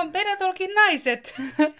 On 0.00 0.12
Pedatolkin 0.12 0.74
naiset. 0.74 1.34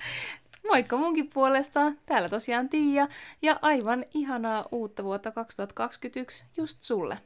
Moikka 0.69 0.97
munkin 0.97 1.31
puolesta. 1.31 1.93
Täällä 2.07 2.29
tosiaan 2.29 2.69
Tiia 2.69 3.09
ja 3.43 3.59
aivan 3.63 4.05
ihanaa 4.15 4.65
uutta 4.73 5.05
vuotta 5.05 5.33
2021 5.33 6.45
just 6.57 6.83
sulle. 6.83 7.19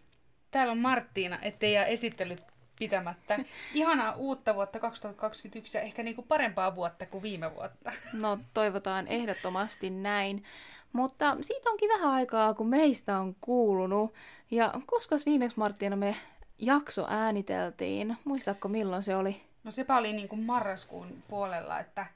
Täällä 0.51 0.71
on 0.71 0.79
Marttiina, 0.79 1.39
ettei 1.43 1.73
jää 1.73 1.85
esittelyt 1.85 2.43
pitämättä. 2.79 3.39
Ihanaa 3.75 4.15
uutta 4.15 4.55
vuotta 4.55 4.81
2021 4.81 5.79
ja 5.79 5.83
ehkä 5.83 6.03
niinku 6.03 6.23
parempaa 6.23 6.77
vuotta 6.77 7.07
kuin 7.07 7.23
viime 7.23 7.55
vuotta. 7.55 7.91
No 8.13 8.39
toivotaan 8.55 9.09
ehdottomasti 9.09 9.91
näin. 9.91 10.45
Mutta 10.93 11.37
siitä 11.41 11.71
onkin 11.71 11.89
vähän 11.89 12.13
aikaa, 12.13 12.55
kun 12.55 12.69
meistä 12.69 13.19
on 13.19 13.37
kuulunut. 13.41 14.15
Ja 14.51 14.75
koska 14.87 15.17
viimeksi 15.27 15.59
Marttiina 15.59 15.97
me 15.97 16.17
jakso 16.59 17.07
ääniteltiin? 17.09 18.17
Muistatko 18.25 18.69
milloin 18.69 19.03
se 19.03 19.17
oli? 19.17 19.52
No 19.65 19.71
sepä 19.71 19.97
oli 19.97 20.13
niin 20.13 20.29
kuin 20.29 20.43
marraskuun 20.43 21.23
puolella, 21.29 21.81
että 21.81 22.07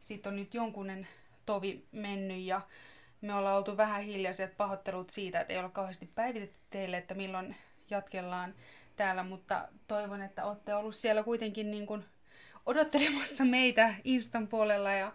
siitä 0.00 0.28
on 0.28 0.36
nyt 0.36 0.54
jonkunen 0.54 1.08
tovi 1.46 1.84
mennyt 1.92 2.42
ja 2.42 2.60
me 3.20 3.34
ollaan 3.34 3.56
oltu 3.56 3.76
vähän 3.76 4.02
hiljaiset 4.02 4.56
pahoittelut 4.56 5.10
siitä, 5.10 5.40
että 5.40 5.52
ei 5.52 5.58
ole 5.58 5.70
kauheasti 5.70 6.10
päivitetty 6.14 6.58
teille, 6.70 6.96
että 6.96 7.14
milloin 7.14 7.56
jatkellaan 7.90 8.54
täällä, 8.96 9.22
mutta 9.22 9.68
toivon, 9.88 10.22
että 10.22 10.44
olette 10.44 10.74
ollut 10.74 10.94
siellä 10.94 11.22
kuitenkin 11.22 11.70
niin 11.70 11.86
kuin 11.86 12.04
odottelemassa 12.66 13.44
meitä 13.44 13.94
Instan 14.04 14.48
puolella 14.48 14.92
ja, 14.92 15.12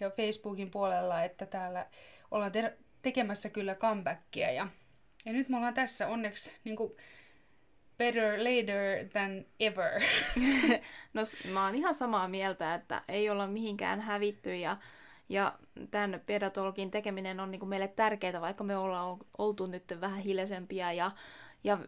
ja 0.00 0.10
Facebookin 0.10 0.70
puolella, 0.70 1.24
että 1.24 1.46
täällä 1.46 1.86
ollaan 2.30 2.52
te- 2.52 2.76
tekemässä 3.02 3.50
kyllä 3.50 3.74
comebackia 3.74 4.50
ja, 4.50 4.68
ja 5.24 5.32
nyt 5.32 5.48
me 5.48 5.56
ollaan 5.56 5.74
tässä. 5.74 6.08
Onneksi 6.08 6.52
niin 6.64 6.76
kuin 6.76 6.96
better 8.02 8.38
later 8.38 9.04
than 9.12 9.44
ever. 9.60 10.02
no 11.14 11.22
mä 11.52 11.64
oon 11.64 11.74
ihan 11.74 11.94
samaa 11.94 12.28
mieltä, 12.28 12.74
että 12.74 13.02
ei 13.08 13.30
olla 13.30 13.46
mihinkään 13.46 14.00
hävitty 14.00 14.56
ja, 14.56 14.76
ja 15.28 15.52
tämän 15.90 16.20
pedatolkin 16.26 16.90
tekeminen 16.90 17.40
on 17.40 17.50
niin 17.50 17.68
meille 17.68 17.88
tärkeää, 17.88 18.40
vaikka 18.40 18.64
me 18.64 18.76
ollaan 18.76 19.18
oltu 19.38 19.66
nyt 19.66 19.84
vähän 20.00 20.20
hiljaisempia 20.20 20.92
ja, 20.92 21.10
ja 21.64 21.78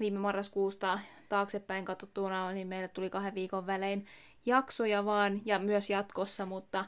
viime 0.00 0.18
marraskuusta 0.18 0.98
taaksepäin 1.28 1.84
katsottuna, 1.84 2.52
niin 2.52 2.68
meille 2.68 2.88
tuli 2.88 3.10
kahden 3.10 3.34
viikon 3.34 3.66
välein 3.66 4.06
jaksoja 4.46 5.04
vaan 5.04 5.40
ja 5.44 5.58
myös 5.58 5.90
jatkossa, 5.90 6.46
mutta 6.46 6.84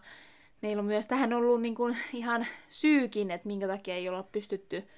meillä 0.62 0.80
on 0.80 0.86
myös 0.86 1.06
tähän 1.06 1.32
ollut 1.32 1.62
niin 1.62 1.74
kuin 1.74 1.96
ihan 2.12 2.46
syykin, 2.68 3.30
että 3.30 3.46
minkä 3.46 3.68
takia 3.68 3.94
ei 3.94 4.08
olla 4.08 4.22
pystytty 4.22 4.88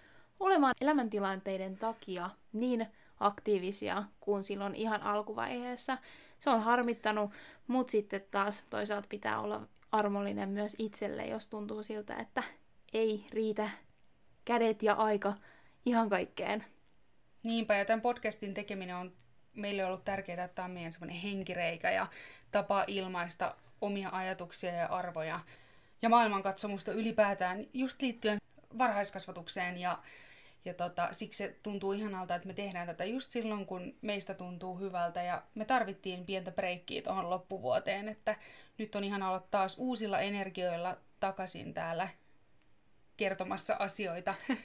olemaan 0.41 0.75
elämäntilanteiden 0.80 1.77
takia 1.77 2.30
niin 2.52 2.86
aktiivisia 3.20 4.05
kuin 4.20 4.45
silloin 4.45 4.75
ihan 4.75 5.03
alkuvaiheessa. 5.03 5.98
Se 6.39 6.51
on 6.51 6.62
harmittanut, 6.62 7.31
mutta 7.67 7.91
sitten 7.91 8.25
taas 8.31 8.65
toisaalta 8.70 9.09
pitää 9.09 9.41
olla 9.41 9.69
armollinen 9.93 10.48
myös 10.48 10.77
itselle, 10.79 11.27
jos 11.27 11.48
tuntuu 11.48 11.83
siltä, 11.83 12.17
että 12.17 12.42
ei 12.92 13.27
riitä 13.33 13.70
kädet 14.45 14.83
ja 14.83 14.95
aika 14.95 15.33
ihan 15.87 16.09
kaikkeen. 16.09 16.65
Niinpä, 17.42 17.75
ja 17.75 17.85
tämän 17.85 18.01
podcastin 18.01 18.55
tekeminen 18.55 18.97
on 18.97 19.12
meille 19.55 19.85
ollut 19.85 20.05
tärkeää, 20.05 20.45
että 20.45 20.55
tämä 20.55 20.67
on 20.67 20.70
meidän 20.70 20.92
semmoinen 20.92 21.17
henkireikä 21.17 21.91
ja 21.91 22.07
tapa 22.51 22.85
ilmaista 22.87 23.57
omia 23.81 24.09
ajatuksia 24.12 24.73
ja 24.73 24.87
arvoja 24.87 25.41
ja 26.03 26.09
maailmankatsomusta 26.09 26.92
ylipäätään 26.92 27.67
just 27.73 28.03
liittyen 28.03 28.39
varhaiskasvatukseen 28.79 29.77
ja 29.77 29.98
ja 30.65 30.75
tota, 30.75 31.09
siksi 31.12 31.37
se 31.37 31.57
tuntuu 31.62 31.93
ihanalta, 31.93 32.35
että 32.35 32.47
me 32.48 32.55
tehdään 32.55 32.86
tätä 32.86 33.05
just 33.05 33.30
silloin, 33.30 33.67
kun 33.67 33.95
meistä 34.02 34.35
tuntuu 34.35 34.79
hyvältä. 34.79 35.23
Ja 35.23 35.42
me 35.55 35.64
tarvittiin 35.64 36.27
pientä 36.27 36.51
breikkiä 36.51 37.02
tuohon 37.02 37.30
loppuvuoteen, 37.30 38.08
että 38.08 38.36
nyt 38.79 38.95
on 38.95 39.05
ihan 39.05 39.23
olla 39.23 39.47
taas 39.51 39.77
uusilla 39.79 40.19
energioilla 40.20 40.97
takaisin 41.20 41.75
täällä 41.75 42.08
kertomassa 43.17 43.77
asioita. 43.79 44.35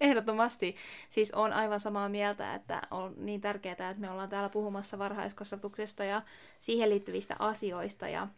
Ehdottomasti. 0.00 0.76
Siis 1.10 1.32
on 1.32 1.52
aivan 1.52 1.80
samaa 1.80 2.08
mieltä, 2.08 2.54
että 2.54 2.82
on 2.90 3.14
niin 3.16 3.40
tärkeää, 3.40 3.72
että 3.72 4.00
me 4.00 4.10
ollaan 4.10 4.28
täällä 4.28 4.48
puhumassa 4.48 4.98
varhaiskasvatuksesta 4.98 6.04
ja 6.04 6.22
siihen 6.60 6.90
liittyvistä 6.90 7.36
asioista 7.38 8.08
ja, 8.08 8.28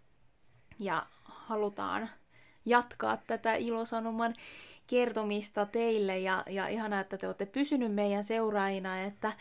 ja 0.79 1.07
halutaan 1.25 2.11
jatkaa 2.69 3.17
tätä 3.17 3.55
ilosanoman 3.55 4.35
kertomista 4.87 5.67
teille 5.67 6.19
ja, 6.19 6.45
ja 6.51 6.69
ihanaa, 6.69 7.01
että 7.01 7.19
te 7.19 7.27
olette 7.27 7.47
pysynyt 7.47 7.95
meidän 7.95 8.25
seuraajina, 8.25 9.01
että, 9.01 9.33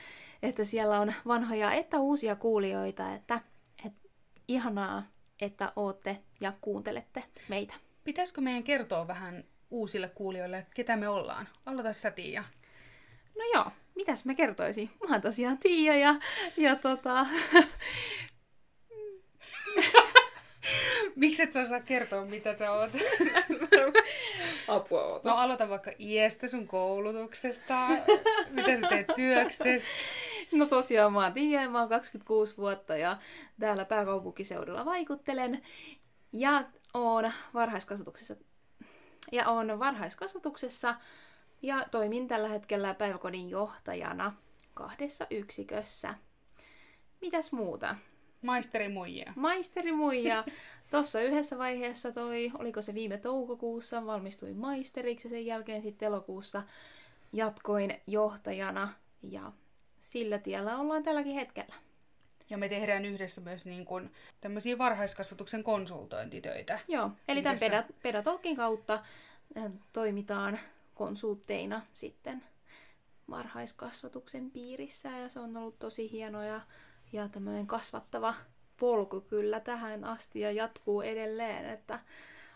että 0.44 0.66
siellä 0.66 1.00
on 1.00 1.14
vanhoja 1.28 1.72
että 1.72 2.00
uusia 2.00 2.36
kuulijoita, 2.36 3.14
että, 3.14 3.40
että 3.86 4.10
ihanaa, 4.48 5.04
että 5.42 5.72
ootte 5.76 6.18
ja 6.42 6.54
kuuntelette 6.62 7.24
meitä. 7.50 7.74
Pitäisikö 8.04 8.42
meidän 8.42 8.64
kertoa 8.64 9.08
vähän 9.08 9.44
uusille 9.72 10.10
kuulijoille, 10.10 10.58
että 10.58 10.74
ketä 10.74 10.96
me 10.96 11.10
ollaan? 11.10 11.48
Aloita 11.66 11.94
sä, 11.94 12.12
Tiia. 12.12 12.44
No 13.38 13.44
joo, 13.54 13.72
mitäs 13.96 14.26
mä 14.26 14.34
kertoisin? 14.34 14.90
Mä 15.08 15.14
oon 15.14 15.22
tosiaan 15.22 15.58
Tiia 15.58 15.96
ja, 15.96 16.16
ja 16.58 16.76
tota... 16.76 17.26
Miksi 21.18 21.44
et 21.44 21.52
sä 21.52 21.62
osaa 21.62 21.80
kertoa, 21.80 22.26
mitä 22.26 22.54
sä 22.54 22.72
oot? 22.72 22.92
Apua 24.68 25.04
oota. 25.04 25.30
No 25.30 25.36
aloita 25.36 25.70
vaikka 25.70 25.92
iästä 26.00 26.48
sun 26.48 26.68
koulutuksesta. 26.68 27.88
mitä 28.50 28.80
sä 28.80 28.88
teet 28.88 29.08
työkses? 29.16 30.00
No 30.52 30.66
tosiaan 30.66 31.14
mä 31.14 31.24
oon 31.24 31.34
Tiia, 31.34 31.70
mä 31.70 31.80
oon 31.80 31.90
26 31.90 32.58
vuotta 32.58 32.98
ja 32.98 33.18
täällä 33.60 33.86
pääkaupunkiseudulla 33.86 34.86
vaikuttelen. 34.86 35.62
Ja 36.34 36.64
oon 36.94 37.32
varhaiskasvatuksessa 37.54 38.36
ja 39.32 39.48
on 39.50 39.80
varhaiskasvatuksessa 39.80 40.96
ja 41.62 41.86
toimin 41.92 42.28
tällä 42.28 42.48
hetkellä 42.48 42.94
päiväkodin 42.94 43.50
johtajana 43.50 44.34
kahdessa 44.74 45.28
yksikössä. 45.30 46.14
Mitäs 47.22 47.52
muuta? 47.52 47.96
Maisteri 48.42 48.90
muija. 48.90 49.34
Maisteri 49.36 49.92
muija. 49.92 50.44
Tuossa 50.92 51.22
yhdessä 51.22 51.58
vaiheessa 51.58 52.12
toi, 52.12 52.52
oliko 52.58 52.82
se 52.82 52.94
viime 52.94 53.18
toukokuussa, 53.18 54.06
valmistuin 54.06 54.58
maisteriksi 54.58 55.28
ja 55.28 55.30
sen 55.30 55.46
jälkeen 55.46 55.82
sitten 55.82 56.06
elokuussa 56.06 56.64
jatkoin 57.34 58.02
johtajana 58.08 58.90
ja 59.24 59.52
sillä 60.02 60.38
tiellä 60.38 60.78
ollaan 60.78 61.04
tälläkin 61.04 61.34
hetkellä. 61.34 61.76
Ja 62.50 62.58
me 62.58 62.70
tehdään 62.70 63.06
yhdessä 63.06 63.42
myös 63.42 63.66
niin 63.66 63.86
kuin 63.86 64.12
tämmöisiä 64.42 64.78
varhaiskasvatuksen 64.78 65.64
konsultointitöitä. 65.64 66.80
Joo, 66.88 67.12
eli 67.28 67.44
tämän 67.44 67.58
Pedat, 67.60 67.86
Pedatolkin 68.04 68.56
kautta 68.56 69.04
toimitaan 69.94 70.60
konsultteina 70.96 71.82
sitten 71.94 72.44
varhaiskasvatuksen 73.30 74.52
piirissä 74.52 75.10
ja 75.10 75.30
se 75.30 75.40
on 75.40 75.58
ollut 75.58 75.80
tosi 75.80 76.12
hienoa 76.12 76.44
ja, 76.44 76.62
ja 77.14 77.30
tämmöinen 77.30 77.68
kasvattava 77.68 78.34
polku 78.80 79.22
kyllä 79.22 79.60
tähän 79.60 80.04
asti 80.04 80.40
ja 80.40 80.52
jatkuu 80.52 81.02
edelleen, 81.02 81.70
että 81.70 82.00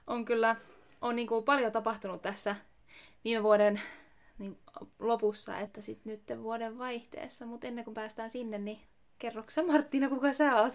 on 0.07 0.25
kyllä 0.25 0.55
on 1.01 1.15
niin 1.15 1.27
kuin 1.27 1.43
paljon 1.43 1.71
tapahtunut 1.71 2.21
tässä 2.21 2.55
viime 3.23 3.43
vuoden 3.43 3.81
niin 4.37 4.57
lopussa, 4.99 5.59
että 5.59 5.81
sitten 5.81 6.11
nyt 6.11 6.43
vuoden 6.43 6.77
vaihteessa, 6.77 7.45
mutta 7.45 7.67
ennen 7.67 7.85
kuin 7.85 7.93
päästään 7.93 8.29
sinne, 8.29 8.57
niin 8.57 8.79
kerroksä 9.17 9.63
Marttiina, 9.63 10.09
kuka 10.09 10.33
sä 10.33 10.61
oot? 10.61 10.73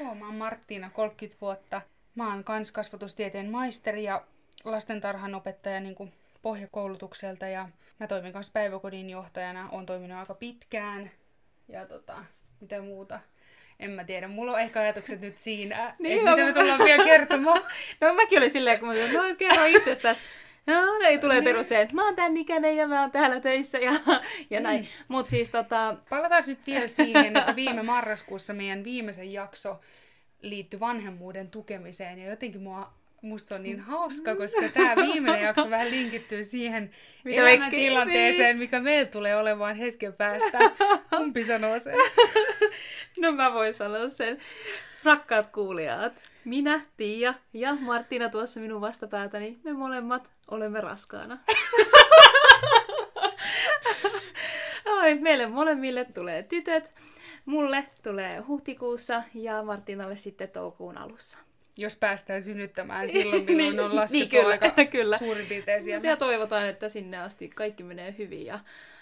Joo, 0.00 0.14
mä 0.14 0.26
oon 0.26 0.34
Marttiina, 0.34 0.90
30 0.90 1.40
vuotta. 1.40 1.82
Mä 2.14 2.28
oon 2.28 2.44
kans 2.44 2.72
kasvatustieteen 2.72 3.50
maisteri 3.50 4.04
ja 4.04 4.26
lastentarhanopettaja 4.64 5.80
niin 5.80 5.94
kuin 5.94 6.12
pohjakoulutukselta 6.42 7.48
ja 7.48 7.68
mä 8.00 8.06
toimin 8.06 8.32
kanssa 8.32 8.52
päiväkodin 8.52 9.10
johtajana, 9.10 9.68
on 9.72 9.86
toiminut 9.86 10.18
aika 10.18 10.34
pitkään 10.34 11.10
ja 11.68 11.86
tota, 11.86 12.24
mitä 12.60 12.82
muuta 12.82 13.20
en 13.80 13.90
mä 13.90 14.04
tiedä, 14.04 14.28
mulla 14.28 14.52
on 14.52 14.60
ehkä 14.60 14.80
ajatukset 14.80 15.20
nyt 15.20 15.38
siinä, 15.38 15.94
niin 15.98 16.18
että 16.18 16.30
mitä 16.30 16.44
me 16.44 16.52
tullaan 16.52 16.84
vielä 16.84 17.04
kertomaan. 17.04 17.62
no 18.00 18.14
mäkin 18.14 18.38
olin 18.38 18.50
silleen, 18.50 18.78
kun 18.78 18.88
mä 18.88 18.94
olin, 18.94 19.12
no 19.12 19.22
kerro 19.38 19.64
itsestäsi. 19.64 20.22
No, 20.66 20.74
ei 21.06 21.18
tule 21.18 21.34
niin. 21.34 21.44
perus 21.44 21.68
se, 21.68 21.80
että 21.80 21.94
mä 21.94 22.04
oon 22.04 22.16
tän 22.16 22.36
ikäinen 22.36 22.76
ja 22.76 22.88
mä 22.88 23.00
oon 23.00 23.10
täällä 23.10 23.40
töissä 23.40 23.78
ja, 23.78 23.92
ja 24.50 24.60
näin. 24.60 24.80
Mm. 24.80 24.86
Mut 25.08 25.26
siis 25.26 25.50
tota... 25.50 25.96
Palataan 26.10 26.42
nyt 26.46 26.66
vielä 26.66 26.88
siihen, 26.88 27.36
että 27.36 27.56
viime 27.56 27.82
marraskuussa 27.82 28.54
meidän 28.54 28.84
viimeisen 28.84 29.32
jakso 29.32 29.80
liittyi 30.42 30.80
vanhemmuuden 30.80 31.50
tukemiseen 31.50 32.18
ja 32.18 32.30
jotenkin 32.30 32.62
mua 32.62 32.92
musta 33.22 33.48
se 33.48 33.54
on 33.54 33.62
niin 33.62 33.80
hauska, 33.80 34.36
koska 34.36 34.68
tämä 34.74 34.96
viimeinen 34.96 35.42
jakso 35.42 35.70
vähän 35.70 35.90
linkittyy 35.90 36.44
siihen 36.44 36.90
Mitä 37.24 37.40
elämäntilanteeseen, 37.40 38.58
mikä 38.58 38.80
meillä 38.80 39.10
tulee 39.10 39.36
olemaan 39.36 39.76
hetken 39.76 40.12
päästä. 40.12 40.58
Kumpi 41.16 41.44
sanoo 41.44 41.78
sen? 41.78 41.94
No 43.20 43.32
mä 43.32 43.52
voin 43.52 43.74
sanoa 43.74 44.08
sen. 44.08 44.38
Rakkaat 45.04 45.46
kuulijat, 45.46 46.28
minä, 46.44 46.80
Tiia 46.96 47.34
ja 47.52 47.74
Martina 47.74 48.28
tuossa 48.28 48.60
minun 48.60 48.80
vastapäätäni, 48.80 49.58
me 49.64 49.72
molemmat 49.72 50.30
olemme 50.50 50.80
raskaana. 50.80 51.38
Ai, 55.00 55.14
meille 55.14 55.46
molemmille 55.46 56.04
tulee 56.04 56.42
tytöt. 56.42 56.94
Mulle 57.44 57.86
tulee 58.02 58.38
huhtikuussa 58.40 59.22
ja 59.34 59.62
Martinalle 59.62 60.16
sitten 60.16 60.48
toukokuun 60.48 60.98
alussa. 60.98 61.38
Jos 61.76 61.96
päästään 61.96 62.42
synnyttämään 62.42 63.08
silloin, 63.10 63.44
milloin 63.44 63.68
Niin, 63.68 63.80
on 63.80 63.96
laskettu 63.96 64.18
niin, 64.18 64.28
kyllä, 64.28 64.58
aika 64.62 64.84
kyllä. 64.98 65.18
suurin 65.18 65.46
piirtein 65.46 65.82
siellä. 65.82 66.08
Ja 66.08 66.16
toivotaan, 66.16 66.68
että 66.68 66.88
sinne 66.88 67.18
asti 67.18 67.48
kaikki 67.48 67.82
menee 67.82 68.14
hyvin 68.18 68.46
ja, 68.46 68.60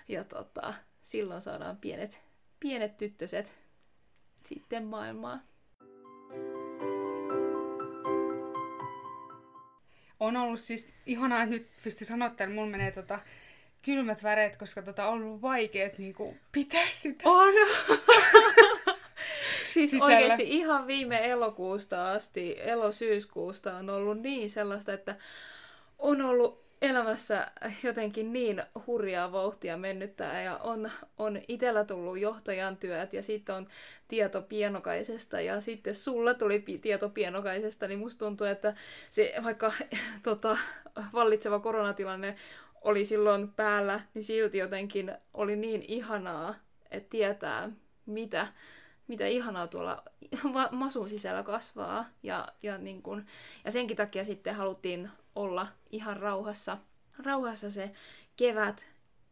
ja 0.09 0.25
tota, 0.25 0.75
silloin 1.01 1.43
saadaan 1.43 1.77
pienet, 1.77 2.21
pienet 2.61 2.97
tyttöset 2.97 3.53
sitten 4.45 4.85
maailmaan. 4.85 5.43
On 10.21 10.37
ollut 10.37 10.61
siis 10.61 10.91
ihanaa, 11.07 11.43
että 11.43 11.55
nyt 11.55 11.69
pysty 11.83 12.05
sanoa 12.05 12.29
että 12.29 12.47
mulla 12.47 12.71
menee 12.71 12.91
tota 12.91 13.21
kylmät 13.83 14.23
väreet, 14.23 14.57
koska 14.57 14.83
tota 14.83 15.09
on 15.09 15.23
ollut 15.23 15.43
vaikeet 15.43 15.99
niinku 15.99 16.37
pitää 16.53 16.91
sitä. 16.91 17.29
On! 17.29 17.55
siis 19.73 19.91
Sisällä. 19.91 20.15
oikeasti 20.15 20.43
ihan 20.51 20.87
viime 20.87 21.31
elokuusta 21.31 22.13
asti, 22.13 22.57
elosyyskuusta 22.59 23.77
on 23.77 23.91
ollut 23.91 24.21
niin 24.21 24.51
sellaista, 24.51 24.93
että 24.93 25.17
on 25.99 26.23
ollut 26.23 26.69
elämässä 26.83 27.51
jotenkin 27.83 28.33
niin 28.33 28.63
hurjaa 28.87 29.33
vauhtia 29.33 29.77
mennyttää 29.77 30.43
ja 30.43 30.57
on, 30.57 30.91
on 31.19 31.41
itsellä 31.49 31.85
tullut 31.85 32.19
johtajan 32.19 32.77
työt 32.77 33.13
ja 33.13 33.23
sitten 33.23 33.55
on 33.55 33.69
tieto 34.09 34.43
pienokaisesta 34.43 35.41
ja 35.41 35.61
sitten 35.61 35.95
sulla 35.95 36.35
tuli 36.35 36.59
pi- 36.61 36.79
tieto 36.79 37.09
pienokaisesta, 37.09 37.89
niin 37.89 37.99
musta 37.99 38.19
tuntuu, 38.25 38.47
että 38.47 38.75
se 39.11 39.35
vaikka 39.45 39.73
tota, 40.23 40.59
vallitseva 41.13 41.61
koronatilanne 41.61 42.37
oli 42.83 43.05
silloin 43.05 43.53
päällä, 43.53 44.01
niin 44.15 44.25
silti 44.25 44.59
jotenkin 44.59 45.13
oli 45.35 45.57
niin 45.57 45.85
ihanaa, 45.89 46.55
että 46.91 47.11
tietää, 47.11 47.71
mitä, 48.07 48.47
mitä 49.09 49.27
ihanaa 49.27 49.67
tuolla 49.67 50.03
masun 50.71 51.09
sisällä 51.09 51.43
kasvaa. 51.43 52.07
Ja, 52.23 52.49
ja, 52.63 52.79
niin 52.79 53.03
kun, 53.03 53.27
ja 53.65 53.73
senkin 53.73 53.97
takia 53.97 54.25
sitten 54.25 54.55
haluttiin 54.55 55.11
olla 55.35 55.67
ihan 55.91 56.17
rauhassa, 56.17 56.79
rauhassa 57.25 57.71
se 57.71 57.91
kevät 58.37 58.87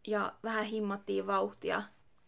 ja 0.06 0.32
vähän 0.42 0.64
himmattiin 0.64 1.26
vauhtia 1.26 1.82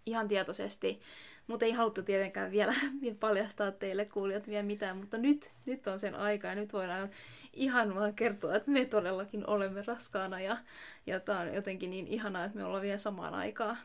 ihan 0.07 0.29
tietoisesti. 0.29 1.01
Mutta 1.47 1.65
ei 1.65 1.73
haluttu 1.73 2.03
tietenkään 2.03 2.51
vielä 2.51 2.75
paljastaa 3.21 3.73
teille 3.73 4.05
kuulijat 4.05 4.49
vielä 4.49 4.63
mitään, 4.63 4.97
mutta 4.97 5.19
nyt, 5.19 5.53
nyt 5.67 5.87
on 5.87 5.99
sen 5.99 6.15
aika 6.15 6.49
ja 6.49 6.55
nyt 6.55 6.73
voidaan 6.73 7.11
ihan 7.53 7.95
vaan 7.95 8.15
kertoa, 8.15 8.55
että 8.55 8.71
me 8.71 8.85
todellakin 8.85 9.47
olemme 9.47 9.83
raskaana 9.87 10.41
ja, 10.41 10.59
ja 11.07 11.21
tämä 11.21 11.41
on 11.41 11.55
jotenkin 11.55 11.91
niin 11.91 12.07
ihanaa, 12.07 12.45
että 12.45 12.59
me 12.59 12.65
ollaan 12.65 12.83
vielä 12.83 12.99
samaan 12.99 13.35
aikaan. 13.35 13.79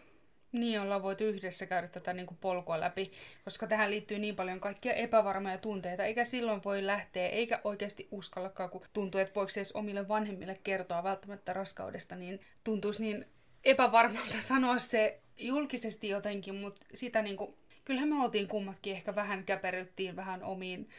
Niin 0.54 0.82
ollaan 0.82 1.04
voitu 1.04 1.24
yhdessä 1.24 1.66
käydä 1.66 1.88
tätä 1.88 2.14
niin 2.14 2.26
kuin 2.26 2.38
polkua 2.42 2.80
läpi, 2.80 3.12
koska 3.44 3.68
tähän 3.68 3.92
liittyy 3.92 4.20
niin 4.20 4.36
paljon 4.36 4.60
kaikkia 4.60 4.94
epävarmoja 4.94 5.58
tunteita, 5.58 6.04
eikä 6.04 6.26
silloin 6.26 6.62
voi 6.66 6.86
lähteä, 6.86 7.28
eikä 7.28 7.62
oikeasti 7.64 8.08
uskallakaan, 8.12 8.70
kun 8.70 8.82
tuntuu, 8.94 9.22
että 9.22 9.36
voiko 9.36 9.52
edes 9.58 9.72
omille 9.72 10.08
vanhemmille 10.08 10.58
kertoa 10.64 11.04
välttämättä 11.04 11.54
raskaudesta, 11.54 12.16
niin 12.16 12.40
tuntuisi 12.64 13.04
niin 13.04 13.26
epävarmalta 13.66 14.42
sanoa 14.52 14.80
se 14.80 15.22
julkisesti 15.38 16.10
jotenkin, 16.10 16.56
mutta 16.56 16.86
sitä 16.94 17.22
niin 17.22 17.38
kuin, 17.38 17.56
kyllähän 17.86 18.10
me 18.10 18.24
oltiin 18.24 18.48
kummatkin 18.48 18.94
ehkä 18.94 19.16
vähän 19.16 19.44
käperyttiin 19.44 20.16
vähän 20.16 20.44
omiin 20.44 20.90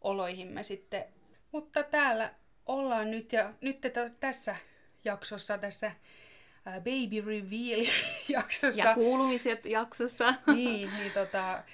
oloihimme 0.00 0.62
sitten. 0.62 1.04
Mutta 1.52 1.82
täällä 1.82 2.34
ollaan 2.66 3.10
nyt 3.10 3.32
ja 3.32 3.52
nyt 3.60 3.78
tässä 4.20 4.56
jaksossa, 5.04 5.58
tässä 5.58 5.92
Baby 6.64 7.20
Reveal-jaksossa. 7.26 8.88
Ja 8.88 8.94
kuulumiset 8.94 9.64
jaksossa. 9.64 10.34
niin, 10.54 10.90
niin 10.98 11.12
tota, 11.12 11.64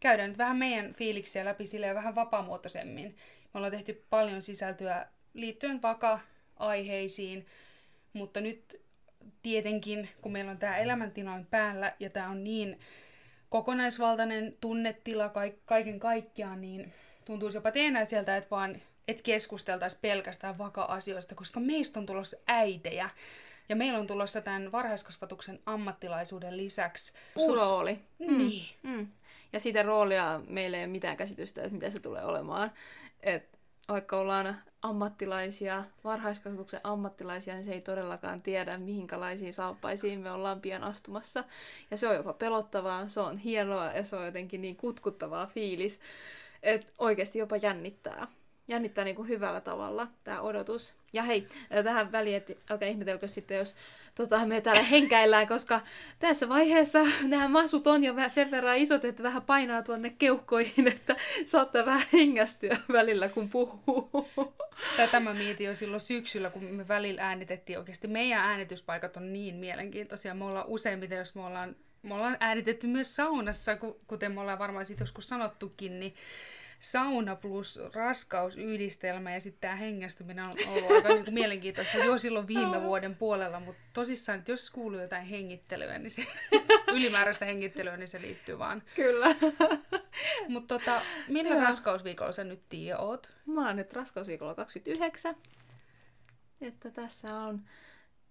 käydään 0.00 0.28
nyt 0.28 0.38
vähän 0.38 0.56
meidän 0.56 0.94
fiiliksiä 0.94 1.44
läpi 1.44 1.66
silleen 1.66 1.94
vähän 1.94 2.14
vapaamuotoisemmin. 2.14 3.06
Me 3.54 3.58
ollaan 3.58 3.72
tehty 3.72 4.04
paljon 4.10 4.42
sisältöä 4.42 5.06
liittyen 5.34 5.82
vaka-aiheisiin, 5.82 7.46
mutta 8.12 8.40
nyt 8.40 8.80
tietenkin, 9.42 10.08
kun 10.22 10.32
meillä 10.32 10.50
on 10.50 10.58
tämä 10.58 10.76
elämäntilanne 10.76 11.46
päällä 11.50 11.94
ja 12.00 12.10
tämä 12.10 12.28
on 12.28 12.44
niin 12.44 12.78
kokonaisvaltainen 13.48 14.56
tunnetila 14.60 15.32
kaiken 15.64 16.00
kaikkiaan, 16.00 16.60
niin 16.60 16.92
tuntuisi 17.24 17.56
jopa 17.56 17.70
teenä 17.70 18.04
sieltä, 18.04 18.36
että 18.36 18.50
vaan 18.50 18.82
et 19.08 19.22
keskusteltaisi 19.22 19.98
pelkästään 20.00 20.58
vaka-asioista, 20.58 21.34
koska 21.34 21.60
meistä 21.60 22.00
on 22.00 22.06
tulossa 22.06 22.36
äitejä. 22.46 23.10
Ja 23.68 23.76
meillä 23.76 23.98
on 23.98 24.06
tulossa 24.06 24.40
tämän 24.40 24.72
varhaiskasvatuksen 24.72 25.60
ammattilaisuuden 25.66 26.56
lisäksi 26.56 27.12
Uusi 27.36 27.60
rooli. 27.60 27.98
Niin. 28.18 28.68
Mm. 28.82 29.08
Ja 29.52 29.60
siitä 29.60 29.82
roolia 29.82 30.40
meillä 30.48 30.76
ei 30.76 30.84
ole 30.84 30.92
mitään 30.92 31.16
käsitystä, 31.16 31.60
että 31.62 31.74
mitä 31.74 31.90
se 31.90 32.00
tulee 32.00 32.24
olemaan. 32.24 32.72
Et 33.22 33.56
vaikka 33.88 34.18
ollaan 34.18 34.56
ammattilaisia, 34.82 35.84
varhaiskasvatuksen 36.04 36.80
ammattilaisia, 36.84 37.54
niin 37.54 37.64
se 37.64 37.72
ei 37.72 37.80
todellakaan 37.80 38.42
tiedä, 38.42 38.78
mihinkälaisiin 38.78 39.52
saappaisiin 39.52 40.20
me 40.20 40.30
ollaan 40.30 40.60
pian 40.60 40.84
astumassa. 40.84 41.44
Ja 41.90 41.96
se 41.96 42.08
on 42.08 42.14
jopa 42.14 42.32
pelottavaa, 42.32 43.08
se 43.08 43.20
on 43.20 43.38
hienoa 43.38 43.84
ja 43.84 44.04
se 44.04 44.16
on 44.16 44.24
jotenkin 44.24 44.60
niin 44.60 44.76
kutkuttavaa 44.76 45.46
fiilis, 45.46 46.00
että 46.62 46.92
oikeasti 46.98 47.38
jopa 47.38 47.56
jännittää. 47.56 48.26
Jännittää 48.68 49.04
niin 49.04 49.16
kuin 49.16 49.28
hyvällä 49.28 49.60
tavalla 49.60 50.08
tämä 50.24 50.40
odotus. 50.40 50.94
Ja 51.12 51.22
hei, 51.22 51.48
tähän 51.84 52.12
väliin, 52.12 52.36
että 52.36 52.52
älkää 52.70 52.88
ihmetelkö 52.88 53.28
sitten, 53.28 53.56
jos 53.56 53.74
tota, 54.14 54.46
me 54.46 54.60
täällä 54.60 54.82
henkäillään, 54.82 55.48
koska 55.48 55.80
tässä 56.18 56.48
vaiheessa 56.48 56.98
nämä 57.22 57.48
masut 57.48 57.86
on 57.86 58.04
jo 58.04 58.14
sen 58.28 58.50
verran 58.50 58.76
isot, 58.76 59.04
että 59.04 59.22
vähän 59.22 59.42
painaa 59.42 59.82
tuonne 59.82 60.10
keuhkoihin, 60.10 60.88
että 60.94 61.16
saattaa 61.44 61.86
vähän 61.86 62.06
hengästyä 62.12 62.76
välillä, 62.92 63.28
kun 63.28 63.48
puhuu. 63.48 64.54
Tätä 64.96 65.20
mä 65.20 65.34
mietin 65.34 65.66
jo 65.66 65.74
silloin 65.74 66.00
syksyllä, 66.00 66.50
kun 66.50 66.64
me 66.64 66.88
välillä 66.88 67.22
äänitettiin 67.22 67.78
oikeasti. 67.78 68.08
Meidän 68.08 68.40
äänityspaikat 68.40 69.16
on 69.16 69.32
niin 69.32 69.54
mielenkiintoisia. 69.54 70.34
Me 70.34 70.44
ollaan 70.44 70.66
useimmiten, 70.66 71.18
jos 71.18 71.34
me 71.34 71.46
ollaan, 71.46 71.76
me 72.02 72.14
ollaan 72.14 72.36
äänitetty 72.40 72.86
myös 72.86 73.16
saunassa, 73.16 73.76
kuten 74.06 74.32
me 74.32 74.40
ollaan 74.40 74.58
varmaan 74.58 74.86
sitten 74.86 75.02
joskus 75.02 75.28
sanottukin, 75.28 76.00
niin 76.00 76.14
sauna 76.80 77.36
plus 77.36 77.80
raskausyhdistelmä 77.94 79.34
ja 79.34 79.40
sitten 79.40 79.60
tämä 79.60 79.76
hengästyminen 79.76 80.48
on 80.48 80.54
ollut 80.68 80.90
aika 80.90 81.08
niinku 81.08 81.30
mielenkiintoista 81.30 81.98
jo 81.98 82.18
silloin 82.18 82.46
viime 82.46 82.82
vuoden 82.82 83.16
puolella, 83.16 83.60
mutta 83.60 83.82
tosissaan, 83.92 84.38
että 84.38 84.52
jos 84.52 84.70
kuuluu 84.70 85.00
jotain 85.00 85.26
hengittelyä, 85.26 85.98
niin 85.98 86.10
se 86.10 86.26
ylimääräistä 86.96 87.44
hengittelyä, 87.44 87.96
niin 87.96 88.08
se 88.08 88.20
liittyy 88.20 88.58
vaan. 88.58 88.82
Kyllä. 88.94 89.26
Mutta 90.48 90.78
tota, 90.78 91.02
millä 91.28 91.54
Joo. 91.54 91.64
raskausviikolla 91.64 92.32
sä 92.32 92.44
nyt 92.44 92.62
Tiia 92.68 92.98
oot? 92.98 93.32
Mä 93.46 93.66
oon 93.66 93.76
nyt 93.76 93.92
raskausviikolla 93.92 94.54
29. 94.54 95.36
Että 96.60 96.90
tässä 96.90 97.34
on 97.34 97.64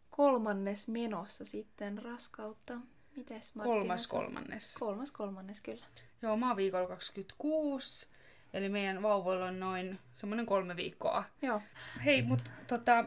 kolmannes 0.10 0.88
menossa 0.88 1.46
sitten 1.46 1.98
raskautta. 2.04 2.74
Mites 3.16 3.56
Martina? 3.56 3.76
Kolmas 3.76 4.08
kolmannes. 4.08 4.78
Kolmas 4.80 5.12
kolmannes, 5.12 5.62
kyllä. 5.62 5.86
Joo, 6.22 6.38
mä 6.38 6.48
oon 6.48 6.58
viikolla 6.58 6.88
26, 6.88 8.08
eli 8.56 8.70
meidän 8.70 9.02
vauvoilla 9.02 9.46
on 9.46 9.60
noin 9.60 10.00
semmoinen 10.14 10.46
kolme 10.46 10.76
viikkoa. 10.76 11.24
Joo. 11.42 11.62
Hei, 12.06 12.22
mutta 12.22 12.52
tota, 12.68 13.06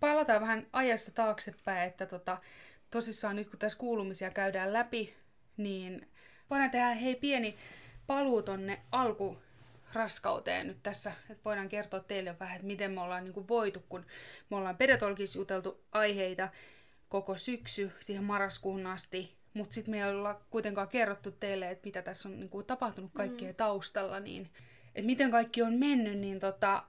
palataan 0.00 0.40
vähän 0.40 0.66
ajassa 0.72 1.12
taaksepäin, 1.14 1.88
että 1.88 2.06
tota, 2.06 2.38
tosissaan 2.90 3.36
nyt 3.36 3.48
kun 3.48 3.58
tässä 3.58 3.78
kuulumisia 3.78 4.30
käydään 4.30 4.72
läpi, 4.72 5.16
niin 5.56 6.08
voidaan 6.50 6.70
tehdä 6.70 6.94
hei 6.94 7.14
pieni 7.14 7.56
paluu 8.06 8.42
tonne 8.42 8.80
alkuraskauteen 8.92 10.66
nyt 10.66 10.82
tässä, 10.82 11.12
että 11.30 11.44
voidaan 11.44 11.68
kertoa 11.68 12.00
teille 12.00 12.38
vähän, 12.40 12.56
että 12.56 12.66
miten 12.66 12.90
me 12.90 13.00
ollaan 13.00 13.24
niin 13.24 13.48
voitu, 13.48 13.84
kun 13.88 14.06
me 14.50 14.56
ollaan 14.56 14.76
pedetolkissa 14.76 15.38
juteltu 15.38 15.84
aiheita 15.92 16.48
koko 17.08 17.38
syksy 17.38 17.92
siihen 18.00 18.24
marraskuun 18.24 18.86
asti, 18.86 19.36
mutta 19.54 19.74
sitten 19.74 19.92
me 19.94 19.98
ei 19.98 20.10
olla 20.10 20.40
kuitenkaan 20.50 20.88
kerrottu 20.88 21.30
teille, 21.30 21.70
että 21.70 21.86
mitä 21.86 22.02
tässä 22.02 22.28
on 22.28 22.40
niin 22.40 22.50
kuin, 22.50 22.66
tapahtunut 22.66 23.10
kaikkien 23.14 23.50
mm. 23.50 23.56
taustalla, 23.56 24.20
niin 24.20 24.50
että 24.94 25.06
miten 25.06 25.30
kaikki 25.30 25.62
on 25.62 25.74
mennyt, 25.74 26.18
niin 26.18 26.40
tota, 26.40 26.84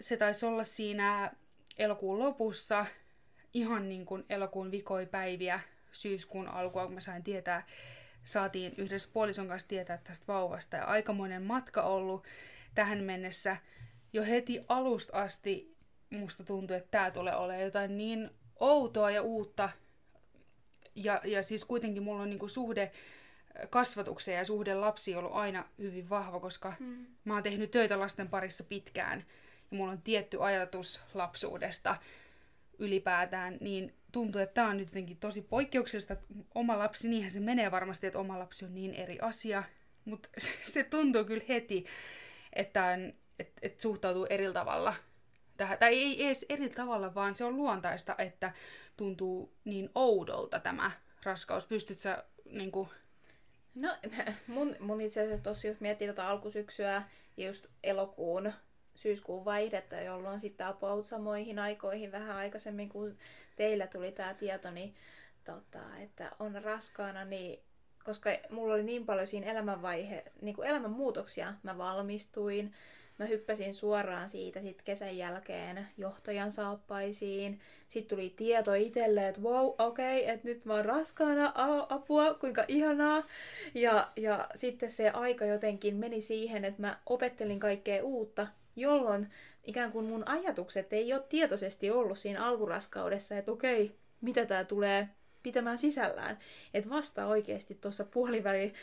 se 0.00 0.16
taisi 0.16 0.46
olla 0.46 0.64
siinä 0.64 1.32
elokuun 1.78 2.18
lopussa, 2.18 2.86
ihan 3.54 3.88
niin 3.88 4.06
kuin 4.06 4.24
elokuun 4.28 4.70
vikoipäiviä, 4.70 5.60
syyskuun 5.92 6.48
alkua, 6.48 6.84
kun 6.84 6.94
mä 6.94 7.00
sain 7.00 7.22
tietää, 7.22 7.66
saatiin 8.24 8.74
yhdessä 8.76 9.08
puolison 9.12 9.48
kanssa 9.48 9.68
tietää 9.68 9.98
tästä 10.04 10.26
vauvasta. 10.26 10.76
Ja 10.76 10.84
aikamoinen 10.84 11.42
matka 11.42 11.82
ollut 11.82 12.24
tähän 12.74 13.04
mennessä. 13.04 13.56
Jo 14.12 14.24
heti 14.24 14.64
alusta 14.68 15.22
asti 15.22 15.76
musta 16.10 16.44
tuntui, 16.44 16.76
että 16.76 16.90
tämä 16.90 17.10
tulee 17.10 17.36
olemaan 17.36 17.64
jotain 17.64 17.98
niin 17.98 18.30
outoa 18.60 19.10
ja 19.10 19.22
uutta. 19.22 19.70
Ja, 20.94 21.20
ja 21.24 21.42
siis 21.42 21.64
kuitenkin 21.64 22.02
mulla 22.02 22.22
on 22.22 22.30
niinku 22.30 22.48
suhde 22.48 22.92
kasvatukseen 23.70 24.38
ja 24.38 24.44
suhde 24.44 24.74
lapsiin 24.74 25.18
ollut 25.18 25.34
aina 25.34 25.64
hyvin 25.78 26.10
vahva, 26.10 26.40
koska 26.40 26.74
mm. 26.80 27.06
mä 27.24 27.34
oon 27.34 27.42
tehnyt 27.42 27.70
töitä 27.70 27.98
lasten 27.98 28.28
parissa 28.28 28.64
pitkään 28.64 29.24
ja 29.70 29.76
mulla 29.76 29.92
on 29.92 30.02
tietty 30.02 30.44
ajatus 30.44 31.00
lapsuudesta 31.14 31.96
ylipäätään, 32.78 33.56
niin 33.60 33.94
tuntuu, 34.12 34.40
että 34.40 34.54
tämä 34.54 34.68
on 34.68 34.76
nyt 34.76 34.88
jotenkin 34.88 35.16
tosi 35.16 35.42
poikkeuksellista, 35.42 36.12
että 36.12 36.26
oma 36.54 36.78
lapsi, 36.78 37.08
niinhän 37.08 37.30
se 37.30 37.40
menee 37.40 37.70
varmasti, 37.70 38.06
että 38.06 38.18
oma 38.18 38.38
lapsi 38.38 38.64
on 38.64 38.74
niin 38.74 38.94
eri 38.94 39.18
asia, 39.20 39.62
mutta 40.04 40.28
se 40.72 40.84
tuntuu 40.84 41.24
kyllä 41.24 41.44
heti, 41.48 41.84
että 42.52 42.84
on 42.84 43.12
et, 43.38 43.52
et 43.62 43.80
suhtautuu 43.80 44.26
eri 44.30 44.52
tavalla 44.52 44.94
tähän. 45.56 45.78
Tai 45.78 45.94
ei 45.94 46.26
edes 46.26 46.46
eri 46.48 46.68
tavalla, 46.68 47.14
vaan 47.14 47.34
se 47.34 47.44
on 47.44 47.56
luontaista, 47.56 48.14
että 48.18 48.52
tuntuu 48.96 49.52
niin 49.64 49.90
oudolta 49.94 50.60
tämä 50.60 50.90
raskaus. 51.22 51.66
Pystyt 51.66 51.98
sä 51.98 52.24
niin 52.44 52.72
kuin... 52.72 52.88
No 53.74 53.88
mun, 54.46 54.76
mun 54.80 55.00
itse 55.00 55.20
asiassa 55.20 55.42
tossa, 55.42 55.66
jos 55.66 55.80
miettii 55.80 56.08
tota 56.08 56.28
alkusyksyä 56.28 57.02
just 57.36 57.66
elokuun 57.82 58.52
syyskuun 58.94 59.44
vaihdetta, 59.44 60.00
jolloin 60.00 60.40
sitten 60.40 60.66
about 60.66 61.06
samoihin 61.06 61.58
aikoihin 61.58 62.12
vähän 62.12 62.36
aikaisemmin, 62.36 62.88
kun 62.88 63.16
teillä 63.56 63.86
tuli 63.86 64.12
tämä 64.12 64.34
tieto, 64.34 64.70
niin 64.70 64.94
tota, 65.44 65.80
että 66.00 66.32
on 66.38 66.64
raskaana, 66.64 67.24
niin 67.24 67.60
koska 68.04 68.30
mulla 68.50 68.74
oli 68.74 68.82
niin 68.82 69.06
paljon 69.06 69.26
siinä 69.26 69.50
elämänvaihe, 69.50 70.24
niin 70.40 70.54
kuin 70.54 70.68
elämänmuutoksia, 70.68 71.54
mä 71.62 71.78
valmistuin, 71.78 72.74
mä 73.18 73.26
hyppäsin 73.26 73.74
suoraan 73.74 74.28
siitä 74.28 74.60
sit 74.60 74.82
kesän 74.82 75.16
jälkeen 75.16 75.88
johtajan 75.98 76.52
saappaisiin. 76.52 77.60
Sitten 77.88 78.16
tuli 78.16 78.34
tieto 78.36 78.74
itselle, 78.74 79.28
että 79.28 79.40
wow, 79.40 79.66
okei, 79.78 80.22
okay, 80.22 80.34
että 80.34 80.48
nyt 80.48 80.64
mä 80.64 80.74
oon 80.74 80.84
raskaana, 80.84 81.52
apua, 81.88 82.34
kuinka 82.34 82.64
ihanaa. 82.68 83.24
Ja, 83.74 84.12
ja 84.16 84.48
sitten 84.54 84.90
se 84.90 85.10
aika 85.10 85.44
jotenkin 85.44 85.96
meni 85.96 86.20
siihen, 86.20 86.64
että 86.64 86.80
mä 86.80 86.98
opettelin 87.06 87.60
kaikkea 87.60 88.04
uutta, 88.04 88.46
jolloin 88.76 89.30
ikään 89.64 89.92
kuin 89.92 90.06
mun 90.06 90.28
ajatukset 90.28 90.92
ei 90.92 91.12
ole 91.12 91.22
tietoisesti 91.28 91.90
ollut 91.90 92.18
siinä 92.18 92.46
alkuraskaudessa, 92.46 93.36
että 93.36 93.52
okei, 93.52 93.84
okay, 93.84 93.96
mitä 94.20 94.46
tää 94.46 94.64
tulee 94.64 95.08
pitämään 95.44 95.78
sisällään. 95.78 96.38
Että 96.74 96.90
vasta 96.90 97.26
oikeasti 97.26 97.74
tuossa 97.74 98.04
puolivälin, 98.04 98.74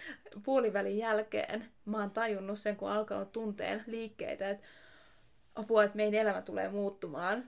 puolivälin 0.44 0.98
jälkeen 0.98 1.66
mä 1.86 2.00
oon 2.00 2.12
tajunnut 2.12 2.60
sen, 2.60 2.76
kun 2.76 2.90
alkanut 2.92 3.32
tunteen 3.32 3.84
liikkeitä, 3.88 4.50
että 4.50 4.68
apua, 5.56 5.84
että 5.84 5.98
meidän 5.98 6.22
elämä 6.22 6.42
tulee 6.42 6.70
muuttumaan 6.70 7.44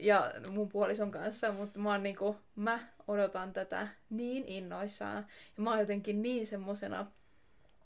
ja 0.00 0.32
mun 0.48 0.68
puolison 0.68 1.10
kanssa, 1.10 1.52
mutta 1.52 1.80
mä, 1.80 1.90
oon 1.90 2.02
niinku, 2.02 2.36
mä 2.56 2.78
odotan 3.08 3.52
tätä 3.52 3.88
niin 4.10 4.44
innoissaan 4.46 5.26
ja 5.56 5.62
mä 5.62 5.70
oon 5.70 5.80
jotenkin 5.80 6.22
niin 6.22 6.46
semmosena, 6.46 7.06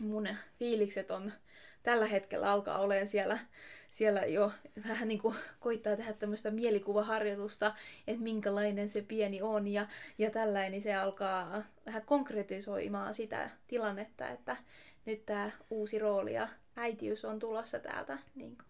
mun 0.00 0.28
fiilikset 0.58 1.10
on 1.10 1.32
tällä 1.82 2.06
hetkellä 2.06 2.50
alkaa 2.50 2.78
olemaan 2.78 3.06
siellä 3.06 3.38
siellä 3.96 4.20
jo 4.20 4.52
vähän 4.88 5.08
niin 5.08 5.20
kuin 5.20 5.34
koittaa 5.60 5.96
tehdä 5.96 6.12
tämmöistä 6.12 6.50
mielikuvaharjoitusta, 6.50 7.74
että 8.06 8.22
minkälainen 8.22 8.88
se 8.88 9.02
pieni 9.02 9.42
on 9.42 9.66
ja, 9.68 9.86
ja 10.18 10.30
tällainen, 10.30 10.72
niin 10.72 10.82
se 10.82 10.94
alkaa 10.94 11.62
vähän 11.86 12.02
konkretisoimaan 12.06 13.14
sitä 13.14 13.50
tilannetta, 13.68 14.28
että 14.28 14.56
nyt 15.06 15.26
tämä 15.26 15.50
uusi 15.70 15.98
rooli 15.98 16.34
ja 16.34 16.48
äitiys 16.76 17.24
on 17.24 17.38
tulossa 17.38 17.78
täältä. 17.78 18.18
Niin 18.34 18.56
kuin. 18.56 18.66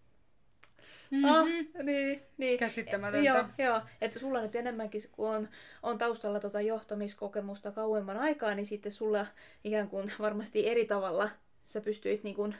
Mm-hmm. 1.11 1.29
Ah, 1.29 1.45
niin, 1.83 2.21
niin. 2.37 2.59
Käsittämätöntä. 2.59 3.29
Joo, 3.29 3.43
joo, 3.57 3.81
että 4.01 4.19
sulla 4.19 4.41
nyt 4.41 4.55
enemmänkin, 4.55 5.01
kun 5.11 5.29
on, 5.29 5.49
on 5.83 5.97
taustalla 5.97 6.39
tota 6.39 6.61
johtamiskokemusta 6.61 7.71
kauemman 7.71 8.17
aikaa, 8.17 8.55
niin 8.55 8.65
sitten 8.65 8.91
sulla 8.91 9.25
ikään 9.63 9.89
kuin 9.89 10.11
varmasti 10.19 10.67
eri 10.67 10.85
tavalla 10.85 11.29
sä 11.65 11.81
pystyit 11.81 12.23
niin 12.23 12.35
kuin 12.35 12.55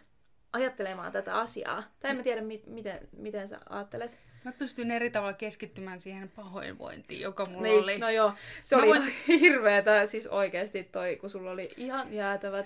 ajattelemaan 0.54 1.12
tätä 1.12 1.36
asiaa. 1.36 1.84
Tai 2.00 2.12
en 2.12 2.18
mä 2.18 2.24
tiedä, 2.24 2.42
mi- 2.42 2.64
miten, 2.66 3.08
miten 3.18 3.48
sä 3.48 3.60
ajattelet. 3.70 4.18
Mä 4.44 4.52
pystyn 4.52 4.92
eri 4.92 5.10
tavalla 5.10 5.34
keskittymään 5.34 6.02
siihen 6.02 6.30
pahoinvointiin, 6.30 7.22
joka 7.22 7.46
mulla 7.46 7.62
niin, 7.62 7.84
oli. 7.84 7.98
No 7.98 8.10
joo, 8.10 8.34
se 8.64 8.76
mä 8.76 8.82
oli 8.82 8.90
voisin... 8.90 9.14
hirveetä 9.42 10.06
siis 10.06 10.28
oikeasti 10.28 10.84
toi, 10.84 11.16
kun 11.16 11.30
sulla 11.30 11.52
oli 11.52 11.70
ihan 11.78 12.14
jäätävät... 12.14 12.66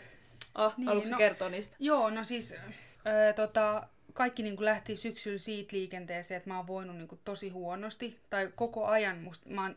Ah, 0.56 0.78
niin, 0.78 0.88
haluatko 0.88 1.12
no, 1.12 1.18
kertoa 1.18 1.50
niistä? 1.50 1.76
Joo, 1.80 2.10
no 2.10 2.24
siis 2.24 2.54
äh, 2.54 3.36
tota, 3.36 3.88
kaikki 4.14 4.44
niin 4.44 4.56
kuin 4.56 4.66
lähti 4.66 4.96
syksyllä 4.96 5.38
siitä 5.38 5.76
liikenteeseen, 5.76 6.38
että 6.38 6.50
mä 6.50 6.58
oon 6.58 6.68
voinut 6.68 6.96
niin 6.96 7.08
kuin 7.08 7.22
tosi 7.26 7.50
huonosti. 7.50 8.20
Tai 8.30 8.52
koko 8.56 8.86
ajan 8.86 9.18
musta, 9.18 9.50
mä 9.50 9.62
oon, 9.62 9.76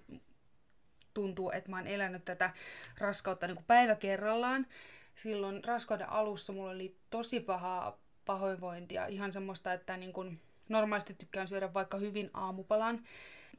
tuntuu, 1.15 1.51
että 1.51 1.71
mä 1.71 1.77
oon 1.77 1.87
elänyt 1.87 2.25
tätä 2.25 2.51
raskautta 2.99 3.47
niin 3.47 3.57
kuin 3.57 3.67
päivä 3.67 3.95
kerrallaan 3.95 4.67
silloin 5.15 5.65
raskauden 5.65 6.11
alussa 6.11 6.53
mulla 6.53 6.71
oli 6.71 6.97
tosi 7.11 7.41
pahaa 7.41 7.99
pahoinvointia. 8.25 9.07
Ihan 9.07 9.33
semmoista, 9.33 9.73
että 9.73 9.97
niin 9.97 10.13
kun 10.13 10.41
normaalisti 10.69 11.15
tykkään 11.15 11.49
syödä 11.49 11.75
vaikka 11.75 11.99
hyvin 11.99 12.31
aamupalan. 12.35 13.05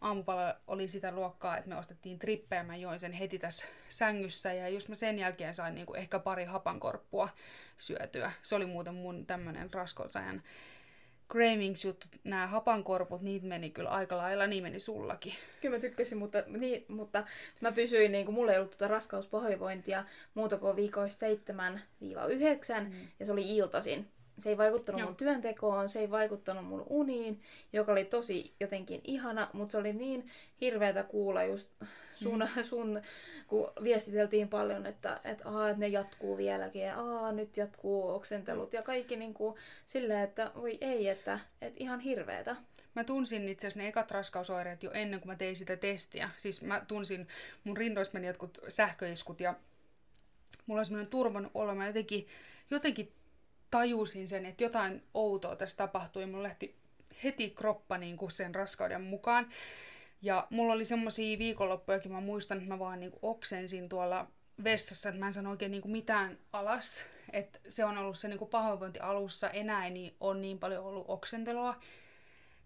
Aamupala 0.01 0.55
oli 0.67 0.88
sitä 0.88 1.12
luokkaa, 1.12 1.57
että 1.57 1.69
me 1.69 1.75
ostettiin 1.75 2.19
trippejä, 2.19 2.63
mä 2.63 2.75
join 2.75 3.00
sen 3.00 3.12
heti 3.12 3.39
tässä 3.39 3.65
sängyssä 3.89 4.53
ja 4.53 4.69
just 4.69 4.89
mä 4.89 4.95
sen 4.95 5.19
jälkeen 5.19 5.53
sain 5.53 5.75
niin 5.75 5.85
kuin 5.85 6.00
ehkä 6.00 6.19
pari 6.19 6.45
hapankorppua 6.45 7.29
syötyä. 7.77 8.31
Se 8.41 8.55
oli 8.55 8.65
muuten 8.65 8.93
mun 8.93 9.25
tämmönen 9.25 9.74
raskausajan 9.74 10.43
cravings 11.32 11.86
juttu, 11.86 12.08
nämä 12.24 12.48
hapankorput, 12.48 13.22
niitä 13.22 13.46
meni 13.46 13.70
kyllä 13.70 13.89
aika 13.89 14.17
lailla, 14.17 14.48
niin 14.48 14.63
meni 14.63 14.79
sullakin. 14.79 15.34
Kyllä 15.62 15.75
mä 15.75 15.79
tykkäsin, 15.79 16.17
mutta, 16.17 16.44
niin, 16.48 16.86
mutta 16.88 17.24
mä 17.62 17.72
pysyin, 17.72 18.12
niin 18.12 18.25
kuin 18.25 18.36
mulla 18.36 18.51
ei 18.51 18.58
ollut 18.58 18.72
tuota 18.72 18.88
raskauspahoinvointia 18.88 20.05
muuta 20.34 20.58
kuin 20.58 20.75
viikoista 20.75 21.25
7-9, 21.25 21.29
mm. 21.29 23.08
ja 23.20 23.25
se 23.25 23.32
oli 23.32 23.55
iltasin. 23.58 24.08
Se 24.39 24.50
ei 24.50 24.58
vaikuttanut 24.58 25.00
Joo. 25.00 25.10
mun 25.10 25.15
työntekoon, 25.15 25.89
se 25.89 26.00
ei 26.00 26.12
vaikuttanut 26.12 26.65
mun 26.65 26.84
uniin, 26.89 27.41
joka 27.74 27.91
oli 27.91 28.05
tosi 28.05 28.53
jotenkin 28.60 29.01
ihana, 29.03 29.50
mutta 29.53 29.72
se 29.72 29.77
oli 29.77 29.94
niin 29.94 30.29
hirveätä 30.62 31.03
kuulla 31.03 31.44
just 31.44 31.70
sun, 32.15 32.48
mm. 32.55 32.63
sun 32.63 33.01
kun 33.48 33.72
viestiteltiin 33.84 34.50
paljon, 34.50 34.86
että, 34.86 35.19
että, 35.24 35.50
aa, 35.50 35.69
että 35.69 35.79
ne 35.79 35.88
jatkuu 35.88 36.38
vieläkin 36.38 36.81
ja 36.81 37.00
aa, 37.01 37.31
nyt 37.31 37.57
jatkuu 37.57 38.10
oksentelut 38.10 38.74
ja 38.74 38.81
kaikki 38.81 39.15
niin 39.15 39.34
kuin 39.34 39.55
silleen, 39.86 40.24
että 40.24 40.51
voi 40.55 40.77
ei, 40.81 41.07
että, 41.07 41.39
että 41.62 41.84
ihan 41.84 42.00
hirveätä. 42.00 42.55
Mä 42.95 43.03
tunsin 43.03 43.50
itse 43.50 43.67
asiassa 43.67 43.79
ne 43.79 43.88
ekat 43.88 44.12
raskausoireet 44.12 44.84
jo 44.84 44.91
ennen 44.91 45.19
kuin 45.19 45.27
mä 45.27 45.36
tein 45.36 45.55
sitä 45.55 45.77
testiä. 45.77 46.29
Siis 46.36 46.62
mä 46.62 46.86
tunsin, 46.88 47.27
mun 47.63 47.77
rindoista 47.77 48.13
meni 48.13 48.27
jotkut 48.27 48.57
sähköiskut 48.67 49.39
ja 49.39 49.55
mulla 50.65 50.79
oli 50.79 50.86
semmoinen 50.86 51.10
turvan 51.10 51.51
olo. 51.53 51.75
Mä 51.75 51.88
jotenkin, 51.88 52.27
jotenkin 52.69 53.12
tajusin 53.72 54.27
sen, 54.27 54.45
että 54.45 54.63
jotain 54.63 55.03
outoa 55.13 55.55
tässä 55.55 55.77
tapahtui. 55.77 56.25
Mulla 56.25 56.43
lähti 56.43 56.75
heti 57.24 57.50
kroppa 57.50 57.98
niin 57.98 58.17
kuin 58.17 58.31
sen 58.31 58.55
raskauden 58.55 59.01
mukaan. 59.01 59.50
Ja 60.25 60.48
mulla 60.50 60.74
oli 60.74 60.86
semmosia 60.86 61.39
viikonloppujakin, 61.39 62.12
mä 62.12 62.22
muistan, 62.22 62.58
että 62.58 62.70
mä 62.70 62.79
vaan 62.79 63.00
niin 63.00 63.12
kuin 63.12 63.20
oksensin 63.22 63.89
tuolla 63.89 64.27
vessassa, 64.63 65.10
että 65.10 65.20
mä 65.20 65.27
en 65.27 65.34
sano 65.34 65.50
oikein 65.50 65.72
niin 65.72 65.82
kuin 65.82 65.91
mitään 65.91 66.38
alas. 66.53 67.05
Että 67.34 67.60
se 67.67 67.86
on 67.86 67.98
ollut 67.98 68.17
se 68.17 68.27
niin 68.27 68.39
kuin 68.39 68.50
pahoinvointi 68.50 69.00
alussa, 69.00 69.50
enää 69.50 69.89
niin, 69.89 70.15
on 70.20 70.41
niin 70.41 70.60
paljon 70.60 70.84
ollut 70.84 71.05
oksentelua 71.08 71.74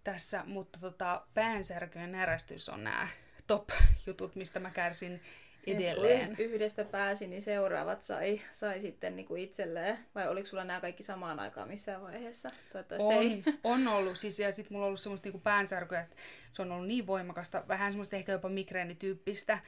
tässä, 0.04 0.44
mutta 0.46 0.80
tota, 0.80 1.26
päänsärky 1.34 2.00
ja 2.00 2.08
närästys 2.08 2.70
on 2.70 2.84
nämä 2.84 3.08
top-jutut, 3.48 4.36
mistä 4.36 4.60
mä 4.60 4.72
kärsin 4.72 5.22
edelleen. 5.68 6.32
Et 6.32 6.40
yhdestä 6.40 6.86
pääsi, 6.86 7.28
niin 7.28 7.42
seuraavat 7.42 8.02
sai, 8.02 8.42
sai 8.52 8.82
sitten 8.82 9.16
niinku 9.16 9.36
itselleen. 9.36 10.00
Vai 10.16 10.28
oliko 10.28 10.48
sulla 10.48 10.64
nämä 10.64 10.82
kaikki 10.82 11.04
samaan 11.04 11.40
aikaan 11.40 11.68
missään 11.68 12.02
vaiheessa? 12.02 12.50
Toivottavasti 12.72 13.14
on, 13.14 13.24
ei. 13.24 13.44
on 13.64 13.88
ollut. 13.88 14.18
Siis, 14.18 14.40
ja 14.40 14.54
sitten 14.54 14.74
mulla 14.74 14.86
on 14.86 14.88
ollut 14.88 15.00
semmoista 15.00 15.26
niinku 15.26 15.40
päänsärkyä, 15.40 16.02
että 16.02 16.16
se 16.52 16.62
on 16.62 16.72
ollut 16.72 16.88
niin 16.88 17.08
voimakasta, 17.08 17.64
vähän 17.68 17.92
semmoista 17.92 18.16
ehkä 18.16 18.32
jopa 18.32 18.50
migreenityyppistä. 18.50 19.60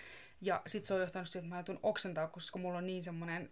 Ja 0.42 0.62
sitten 0.68 0.88
se 0.88 0.94
on 0.94 1.02
johtanut 1.02 1.30
siihen, 1.30 1.46
että 1.46 1.56
mä 1.56 1.60
joutun 1.60 1.80
oksentaa, 1.84 2.28
koska 2.28 2.60
mulla 2.60 2.78
on 2.78 2.88
niin 2.88 3.04
semmoinen 3.04 3.52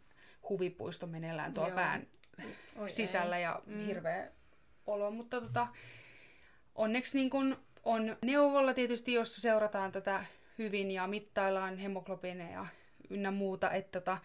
huvipuisto 0.50 1.08
meneillään 1.08 1.53
tuolla 1.53 1.75
pään 1.75 2.08
Oi 2.75 2.89
sisällä 2.89 3.38
ei. 3.38 3.43
ja 3.43 3.62
mm. 3.65 3.86
hirveä 3.86 4.31
olo. 4.88 5.12
Mutta 5.12 5.41
tota, 5.41 5.67
onneksi 6.75 7.17
niin 7.17 7.29
kun 7.29 7.58
on 7.84 8.17
neuvolla 8.22 8.74
tietysti, 8.74 9.13
jossa 9.13 9.41
seurataan 9.41 9.91
tätä 9.91 10.25
hyvin 10.60 10.92
ja 10.92 11.08
mittaillaan 11.08 11.78
hemoglobiineja 11.78 12.66
ynnä 13.10 13.32
muuta, 13.32 13.72
että 13.72 14.00
tota, 14.00 14.18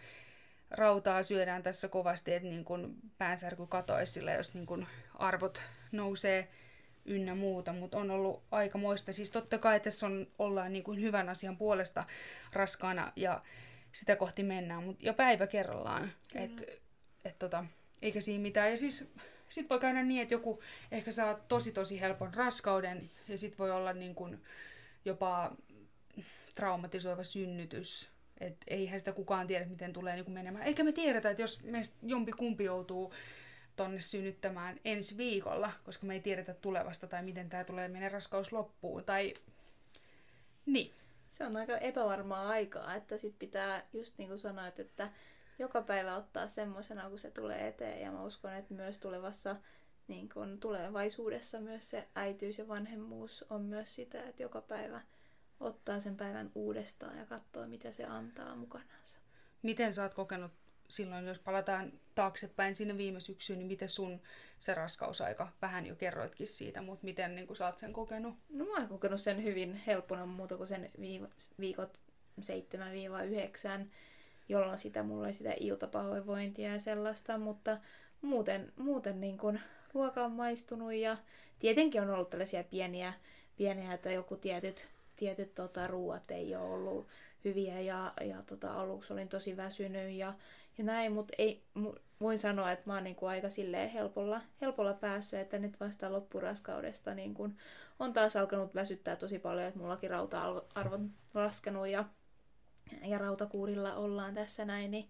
rautaa 0.71 1.23
syödään 1.23 1.63
tässä 1.63 1.87
kovasti, 1.87 2.33
että 2.33 2.49
niin 2.49 2.65
kun 2.65 2.95
päänsärky 3.17 3.67
katoisi 3.67 4.13
sillä, 4.13 4.33
jos 4.33 4.53
niin 4.53 4.65
kun 4.65 4.87
arvot 5.13 5.61
nousee 5.91 6.47
ynnä 7.05 7.35
muuta, 7.35 7.73
mutta 7.73 7.97
on 7.97 8.11
ollut 8.11 8.43
aika 8.51 8.77
moista. 8.77 9.13
Siis 9.13 9.31
totta 9.31 9.57
kai 9.57 9.79
tässä 9.79 10.05
on, 10.05 10.27
ollaan 10.39 10.73
niin 10.73 10.83
kuin 10.83 11.01
hyvän 11.01 11.29
asian 11.29 11.57
puolesta 11.57 12.03
raskaana 12.53 13.11
ja 13.15 13.41
sitä 13.91 14.15
kohti 14.15 14.43
mennään, 14.43 14.83
mutta 14.83 15.05
jo 15.05 15.13
päivä 15.13 15.47
kerrallaan. 15.47 16.11
Et, 16.35 16.81
et 17.25 17.39
tota, 17.39 17.65
eikä 18.01 18.21
siinä 18.21 18.41
mitään. 18.41 18.69
Ja 18.69 18.77
siis 18.77 19.11
sit 19.49 19.69
voi 19.69 19.79
käydä 19.79 20.03
niin, 20.03 20.21
että 20.21 20.33
joku 20.33 20.61
ehkä 20.91 21.11
saa 21.11 21.33
tosi 21.33 21.71
tosi 21.71 22.01
helpon 22.01 22.33
raskauden 22.33 23.09
ja 23.27 23.37
sit 23.37 23.59
voi 23.59 23.71
olla 23.71 23.93
niin 23.93 24.15
kuin 24.15 24.43
jopa 25.05 25.51
traumatisoiva 26.55 27.23
synnytys. 27.23 28.09
Et 28.39 28.57
eihän 28.67 28.99
sitä 28.99 29.11
kukaan 29.11 29.47
tiedä, 29.47 29.65
miten 29.65 29.93
tulee 29.93 30.15
niin 30.15 30.31
menemään. 30.31 30.65
Eikä 30.65 30.83
me 30.83 30.91
tiedetä, 30.91 31.29
että 31.29 31.41
jos 31.41 31.63
meistä 31.63 31.95
jompi 32.03 32.31
kumpi 32.31 32.63
joutuu 32.63 33.13
tonne 33.75 33.99
synnyttämään 33.99 34.79
ensi 34.85 35.17
viikolla, 35.17 35.71
koska 35.83 36.05
me 36.05 36.13
ei 36.13 36.19
tiedetä 36.19 36.53
tulevasta 36.53 37.07
tai 37.07 37.23
miten 37.23 37.49
tämä 37.49 37.63
tulee 37.63 37.87
meidän 37.87 38.11
raskaus 38.11 38.51
loppuun. 38.51 39.03
Tai... 39.03 39.33
Niin. 40.65 40.93
Se 41.29 41.45
on 41.45 41.57
aika 41.57 41.77
epävarmaa 41.77 42.47
aikaa, 42.49 42.95
että 42.95 43.17
sit 43.17 43.39
pitää, 43.39 43.83
just 43.93 44.17
niin 44.17 44.27
kuin 44.27 44.39
sanoit, 44.39 44.79
että 44.79 45.11
joka 45.59 45.81
päivä 45.81 46.15
ottaa 46.15 46.47
semmoisena, 46.47 47.09
kun 47.09 47.19
se 47.19 47.31
tulee 47.31 47.67
eteen. 47.67 48.01
Ja 48.01 48.11
mä 48.11 48.23
uskon, 48.23 48.53
että 48.53 48.73
myös 48.73 48.99
tulevassa 48.99 49.55
niin 50.07 50.29
kun 50.29 50.59
tulevaisuudessa 50.59 51.59
myös 51.59 51.89
se 51.89 52.07
äityys 52.15 52.57
ja 52.57 52.67
vanhemmuus 52.67 53.45
on 53.49 53.61
myös 53.61 53.95
sitä, 53.95 54.23
että 54.23 54.43
joka 54.43 54.61
päivä 54.61 55.01
ottaa 55.59 55.99
sen 55.99 56.17
päivän 56.17 56.51
uudestaan 56.55 57.17
ja 57.17 57.25
katsoo, 57.25 57.67
mitä 57.67 57.91
se 57.91 58.03
antaa 58.03 58.55
mukanaan. 58.55 58.99
Miten 59.61 59.93
sä 59.93 60.03
oot 60.03 60.13
kokenut 60.13 60.51
silloin, 60.89 61.27
jos 61.27 61.39
palataan 61.39 61.93
taaksepäin 62.15 62.75
sinne 62.75 62.97
viime 62.97 63.19
syksyyn, 63.19 63.59
niin 63.59 63.67
miten 63.67 63.89
sun 63.89 64.21
se 64.59 64.73
raskausaika, 64.73 65.51
vähän 65.61 65.85
jo 65.85 65.95
kerroitkin 65.95 66.47
siitä, 66.47 66.81
mutta 66.81 67.05
miten 67.05 67.35
niin 67.35 67.55
sä 67.55 67.65
oot 67.65 67.77
sen 67.77 67.93
kokenut? 67.93 68.35
No 68.49 68.65
mä 68.65 68.73
oon 68.73 68.87
kokenut 68.87 69.21
sen 69.21 69.43
hyvin 69.43 69.81
helppona 69.87 70.25
muuta 70.25 70.57
kuin 70.57 70.67
sen 70.67 70.89
viikot 71.59 71.99
7-9, 72.41 73.85
jolloin 74.49 74.77
sitä 74.77 75.03
mulla 75.03 75.25
oli 75.25 75.33
sitä 75.33 75.53
iltapahoinvointia 75.59 76.73
ja 76.73 76.79
sellaista, 76.79 77.37
mutta 77.37 77.77
muuten, 78.21 78.73
muuten 78.75 79.21
niin 79.21 79.37
kun 79.37 79.59
ruoka 79.93 80.25
on 80.25 80.31
maistunut 80.31 80.93
ja 80.93 81.17
tietenkin 81.59 82.01
on 82.01 82.09
ollut 82.09 82.29
tällaisia 82.29 82.63
pieniä, 82.63 83.13
pieniä 83.57 83.93
että 83.93 84.11
joku 84.11 84.35
tietyt, 84.35 84.87
tietyt 85.15 85.55
tota, 85.55 85.87
ruuat 85.87 86.31
ei 86.31 86.55
ole 86.55 86.73
ollut 86.73 87.07
hyviä 87.45 87.79
ja, 87.79 88.13
ja 88.21 88.43
tota, 88.43 88.73
aluksi 88.73 89.13
olin 89.13 89.29
tosi 89.29 89.57
väsynyt 89.57 90.11
ja, 90.11 90.33
ja 90.77 90.83
näin, 90.83 91.11
mutta 91.11 91.33
ei, 91.37 91.63
voin 92.21 92.39
sanoa, 92.39 92.71
että 92.71 92.83
mä 92.85 92.93
oon 92.93 93.03
niin 93.03 93.15
kuin 93.15 93.29
aika 93.29 93.49
silleen 93.49 93.89
helpolla, 93.89 94.41
helpolla 94.61 94.93
päässyt, 94.93 95.39
että 95.39 95.59
nyt 95.59 95.79
vasta 95.79 96.11
loppuraskaudesta 96.11 97.13
niin 97.13 97.33
kuin 97.33 97.57
on 97.99 98.13
taas 98.13 98.35
alkanut 98.35 98.75
väsyttää 98.75 99.15
tosi 99.15 99.39
paljon, 99.39 99.67
että 99.67 99.79
mullakin 99.79 100.09
rauta-arvot 100.09 101.01
laskenut 101.33 101.87
ja, 101.87 102.05
ja 103.05 103.17
rautakuurilla 103.17 103.95
ollaan 103.95 104.33
tässä 104.33 104.65
näin, 104.65 104.91
niin, 104.91 105.09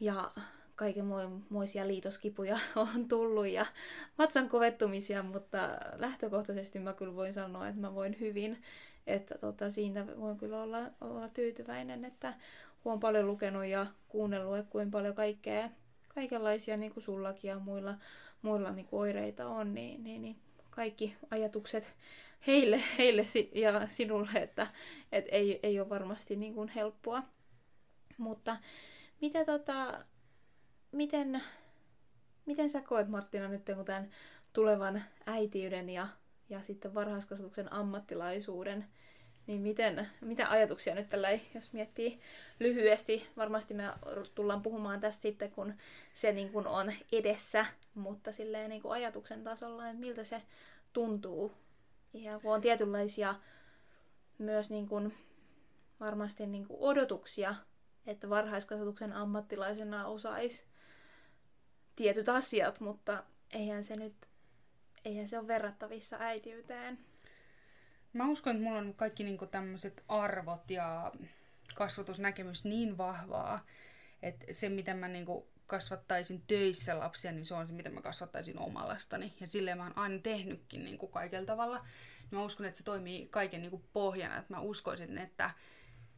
ja 0.00 0.30
kaikenmoisia 0.76 1.88
liitoskipuja 1.88 2.58
on 2.94 3.08
tullut 3.08 3.46
ja 3.46 3.66
vatsan 4.18 4.48
kovettumisia, 4.48 5.22
mutta 5.22 5.58
lähtökohtaisesti 5.96 6.78
mä 6.78 6.92
kyllä 6.92 7.14
voin 7.14 7.32
sanoa, 7.32 7.68
että 7.68 7.80
mä 7.80 7.94
voin 7.94 8.16
hyvin, 8.20 8.62
että 9.06 9.38
tota, 9.38 9.70
siitä 9.70 10.06
voin 10.20 10.38
kyllä 10.38 10.62
olla, 10.62 10.78
olla 11.00 11.28
tyytyväinen, 11.28 12.04
että 12.04 12.34
olen 12.84 13.00
paljon 13.00 13.26
lukenut 13.26 13.64
ja 13.64 13.86
kuunnellut, 14.08 14.56
että 14.56 14.70
kuinka 14.72 14.98
paljon 14.98 15.14
kaikkea, 15.14 15.70
kaikenlaisia 16.14 16.76
niin 16.76 16.94
kuin 16.94 17.04
sullakin 17.04 17.48
ja 17.48 17.58
muilla, 17.58 17.94
muilla 18.42 18.70
niin 18.70 18.86
kuin 18.86 19.00
oireita 19.00 19.48
on, 19.48 19.74
niin, 19.74 20.04
niin, 20.04 20.22
niin 20.22 20.36
kaikki 20.70 21.16
ajatukset 21.30 21.92
heille, 22.46 22.82
heille 22.98 23.24
ja 23.54 23.88
sinulle, 23.88 24.30
että, 24.34 24.66
että 25.12 25.36
ei, 25.36 25.60
ei 25.62 25.80
ole 25.80 25.88
varmasti 25.88 26.36
niin 26.36 26.54
kuin 26.54 26.68
helppoa. 26.68 27.22
Mutta 28.18 28.56
mitä 29.20 29.44
tota, 29.44 30.04
miten, 30.92 31.42
miten 32.46 32.70
sä 32.70 32.82
koet 32.82 33.08
Martina 33.08 33.48
nyt 33.48 33.64
kun 33.76 33.84
tämän 33.84 34.10
tulevan 34.52 35.02
äitiyden 35.26 35.90
ja, 35.90 36.08
ja 36.48 36.62
sitten 36.62 36.94
varhaiskasvatuksen 36.94 37.72
ammattilaisuuden 37.72 38.86
niin 39.46 39.60
miten, 39.60 40.08
mitä 40.20 40.50
ajatuksia 40.50 40.94
nyt 40.94 41.08
tällä, 41.08 41.28
jos 41.54 41.72
miettii 41.72 42.20
lyhyesti, 42.60 43.26
varmasti 43.36 43.74
me 43.74 43.92
tullaan 44.34 44.62
puhumaan 44.62 45.00
tässä 45.00 45.20
sitten, 45.20 45.50
kun 45.50 45.74
se 46.14 46.32
niin 46.32 46.52
kuin 46.52 46.66
on 46.66 46.92
edessä, 47.12 47.66
mutta 47.94 48.32
silleen 48.32 48.70
niin 48.70 48.82
kuin 48.82 48.92
ajatuksen 48.92 49.44
tasolla, 49.44 49.88
että 49.88 50.00
miltä 50.00 50.24
se 50.24 50.42
tuntuu. 50.92 51.52
Ja 52.12 52.38
kun 52.38 52.54
on 52.54 52.60
tietynlaisia 52.60 53.34
myös 54.38 54.70
niin 54.70 54.88
kuin, 54.88 55.14
varmasti 56.00 56.46
niin 56.46 56.66
kuin 56.66 56.80
odotuksia, 56.80 57.54
että 58.06 58.30
varhaiskasvatuksen 58.30 59.12
ammattilaisena 59.12 60.06
osaisi 60.06 60.64
tietyt 61.96 62.28
asiat, 62.28 62.80
mutta 62.80 63.24
eihän 63.54 63.84
se 63.84 63.96
nyt, 63.96 64.25
eihän 65.06 65.28
se 65.28 65.38
ole 65.38 65.46
verrattavissa 65.46 66.16
äitiyteen. 66.20 66.98
Mä 68.12 68.28
uskon, 68.28 68.56
että 68.56 68.64
mulla 68.64 68.78
on 68.78 68.94
kaikki 68.94 69.24
niinku 69.24 69.46
tämmöiset 69.46 70.04
arvot 70.08 70.70
ja 70.70 71.12
kasvatusnäkemys 71.74 72.64
niin 72.64 72.98
vahvaa, 72.98 73.60
että 74.22 74.46
se, 74.50 74.68
mitä 74.68 74.94
mä 74.94 75.08
niinku 75.08 75.48
kasvattaisin 75.66 76.42
töissä 76.46 76.98
lapsia, 76.98 77.32
niin 77.32 77.46
se 77.46 77.54
on 77.54 77.66
se, 77.66 77.72
mitä 77.72 77.90
mä 77.90 78.02
kasvattaisin 78.02 78.58
omalastani. 78.58 79.34
Ja 79.40 79.46
silleen 79.46 79.78
mä 79.78 79.84
oon 79.84 79.98
aina 79.98 80.18
tehnytkin 80.18 80.84
niin 80.84 80.98
kuin 80.98 81.12
kaikella 81.12 81.46
tavalla. 81.46 81.76
Ja 82.30 82.38
mä 82.38 82.44
uskon, 82.44 82.66
että 82.66 82.78
se 82.78 82.84
toimii 82.84 83.28
kaiken 83.30 83.60
niin 83.60 83.70
kuin 83.70 83.84
pohjana. 83.92 84.38
Että 84.38 84.54
mä 84.54 84.60
uskoisin, 84.60 85.18
että 85.18 85.50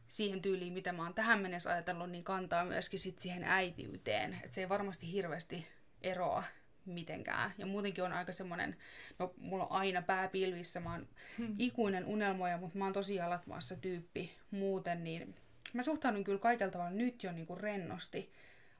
siihen 0.07 0.41
tyyliin, 0.41 0.73
mitä 0.73 0.93
mä 0.93 1.03
oon 1.03 1.13
tähän 1.13 1.39
mennessä 1.39 1.69
ajatellut, 1.69 2.09
niin 2.09 2.23
kantaa 2.23 2.65
myöskin 2.65 2.99
sit 2.99 3.19
siihen 3.19 3.43
äitiyteen. 3.43 4.33
Että 4.33 4.55
se 4.55 4.61
ei 4.61 4.69
varmasti 4.69 5.11
hirveästi 5.11 5.67
eroa 6.01 6.43
mitenkään. 6.89 7.53
Ja 7.57 7.65
muutenkin 7.65 8.03
on 8.03 8.13
aika 8.13 8.31
semmoinen, 8.31 8.75
no 9.19 9.33
mulla 9.37 9.65
on 9.65 9.71
aina 9.71 10.01
pää 10.01 10.27
pilvissä, 10.27 10.79
mä 10.79 10.91
oon 10.91 11.07
hmm. 11.37 11.55
ikuinen 11.57 12.05
unelmoja, 12.05 12.57
mutta 12.57 12.77
mä 12.77 12.83
oon 12.83 12.93
tosi 12.93 13.21
alatmaassa 13.21 13.75
tyyppi 13.75 14.35
muuten, 14.51 15.03
niin 15.03 15.35
mä 15.73 15.83
suhtaudun 15.83 16.23
kyllä 16.23 16.39
kaikella 16.39 16.71
tavalla 16.71 16.91
nyt 16.91 17.23
jo 17.23 17.31
niinku 17.31 17.55
rennosti 17.55 18.31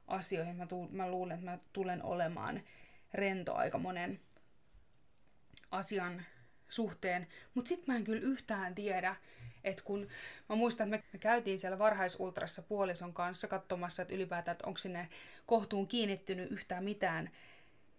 asioihin. 0.06 0.56
Mä, 0.56 0.66
tuul, 0.66 0.88
mä 0.90 1.10
luulen, 1.10 1.34
että 1.34 1.50
mä 1.50 1.58
tulen 1.72 2.02
olemaan 2.02 2.60
rento 3.14 3.54
aika 3.54 3.78
monen 3.78 4.20
asian 5.70 6.22
suhteen, 6.68 7.26
mutta 7.54 7.68
sit 7.68 7.86
mä 7.86 7.96
en 7.96 8.04
kyllä 8.04 8.22
yhtään 8.22 8.74
tiedä, 8.74 9.16
että 9.64 9.82
kun 9.82 10.08
mä 10.48 10.56
muistan, 10.56 10.94
että 10.94 11.06
me, 11.06 11.12
me 11.12 11.18
käytiin 11.18 11.58
siellä 11.58 11.78
varhaisultrassa 11.78 12.62
puolison 12.62 13.12
kanssa 13.14 13.48
katsomassa, 13.48 14.02
että 14.02 14.14
ylipäätään, 14.14 14.52
että 14.52 14.66
onko 14.66 14.78
sinne 14.78 15.08
kohtuun 15.46 15.86
kiinnittynyt 15.86 16.52
yhtään 16.52 16.84
mitään 16.84 17.30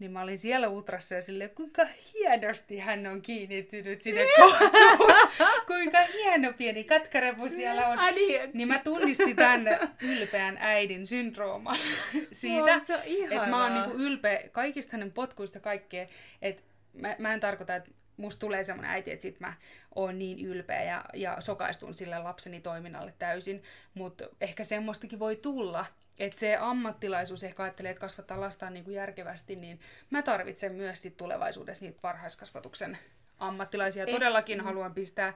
niin 0.02 0.12
mä 0.12 0.22
olin 0.22 0.38
siellä 0.38 0.70
ultrassa 0.70 1.16
ja 1.16 1.22
silleen, 1.22 1.50
kuinka 1.50 1.88
hienosti 2.14 2.80
hän 2.80 3.08
on 3.08 3.22
kiinnittynyt 3.22 4.02
sinne 4.02 4.22
kohtuun. 4.40 5.14
kuinka 5.68 5.98
hieno 6.14 6.54
pieni 6.54 6.84
katkarepu 6.84 7.50
siellä 7.50 7.88
on. 7.88 8.16
Niin. 8.16 8.52
niin 8.54 8.68
mä 8.68 8.80
tunnistin 8.80 9.36
tämän 9.36 9.66
ylpeän 10.02 10.58
äidin 10.60 11.08
syndrooman 11.08 11.78
siitä, 12.32 12.76
oh, 12.76 13.32
että 13.32 13.48
mä 13.48 13.64
oon 13.64 13.74
niinku 13.74 13.98
ylpeä 13.98 14.50
kaikista 14.52 14.92
hänen 14.92 15.12
potkuista 15.12 15.60
kaikkea. 15.60 16.08
Että 16.42 16.64
mä, 16.94 17.16
mä 17.20 17.34
en 17.34 17.40
tarkoita, 17.40 17.76
että 17.76 17.92
musta 18.18 18.40
tulee 18.40 18.64
semmoinen 18.64 18.92
äiti, 18.92 19.12
että 19.12 19.22
sit 19.22 19.40
mä 19.40 19.54
oon 19.96 20.20
niin 20.20 20.46
ylpeä 20.46 20.84
ja, 20.84 21.06
ja 21.14 21.38
sokaistun 21.40 21.94
sille 21.94 22.20
lapseni 22.20 22.62
toiminnalle 22.62 23.14
täysin. 23.20 23.64
Mutta 23.94 24.26
ehkä 24.42 24.64
semmoistakin 24.64 25.20
voi 25.20 25.36
tulla, 25.36 25.86
että 26.26 26.40
se 26.40 26.58
ammattilaisuus 26.60 27.44
ehkä 27.44 27.64
ajattelee, 27.64 27.92
että 27.92 28.02
kasvattaa 28.02 28.42
lastaan 28.42 28.74
niin 28.74 28.84
kuin 28.84 28.96
järkevästi, 28.96 29.56
niin 29.56 29.80
mä 30.10 30.22
tarvitsen 30.22 30.74
myös 30.74 31.02
sit 31.02 31.18
tulevaisuudessa 31.18 31.86
niitä 31.86 32.00
varhaiskasvatuksen 32.04 32.98
ammattilaisia. 33.40 34.04
Eh. 34.04 34.14
Todellakin 34.14 34.58
mm. 34.58 34.64
haluan 34.64 34.94
pistää 34.94 35.34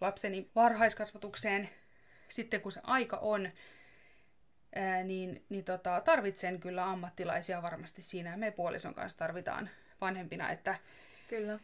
lapseni 0.00 0.50
varhaiskasvatukseen 0.54 1.68
sitten, 2.28 2.60
kun 2.60 2.72
se 2.72 2.80
aika 2.82 3.16
on, 3.16 3.48
ää, 4.74 5.04
niin, 5.04 5.44
niin 5.48 5.64
tota, 5.64 6.00
tarvitsen 6.00 6.60
kyllä 6.60 6.90
ammattilaisia 6.90 7.62
varmasti 7.62 8.02
siinä. 8.02 8.30
Ja 8.30 8.36
me 8.36 8.50
puolison 8.50 8.94
kanssa 8.94 9.18
tarvitaan 9.18 9.70
vanhempina, 10.00 10.50
että 10.50 10.74
Kyllä. 11.28 11.58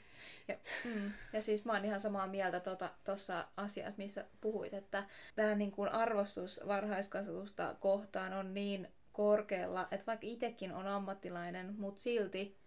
Ja, 0.49 0.57
mm, 0.85 1.13
ja 1.33 1.43
siis 1.43 1.65
mä 1.65 1.73
oon 1.73 1.85
ihan 1.85 2.01
samaa 2.01 2.27
mieltä 2.27 2.61
tuossa 2.61 2.89
tota, 3.05 3.49
asiassa, 3.57 3.99
mistä 4.03 4.25
puhuit, 4.41 4.75
että 4.75 5.05
tämä 5.35 5.55
niin 5.55 5.73
kuin 5.73 5.89
arvostus 5.89 6.61
varhaiskasvatusta 6.67 7.77
kohtaan 7.81 8.33
on 8.33 8.55
niin 8.55 8.89
korkealla, 9.13 9.89
että 9.91 10.07
vaikka 10.07 10.27
itsekin 10.27 10.75
on 10.75 10.87
ammattilainen, 10.87 11.75
mutta 11.79 12.01
silti 12.01 12.62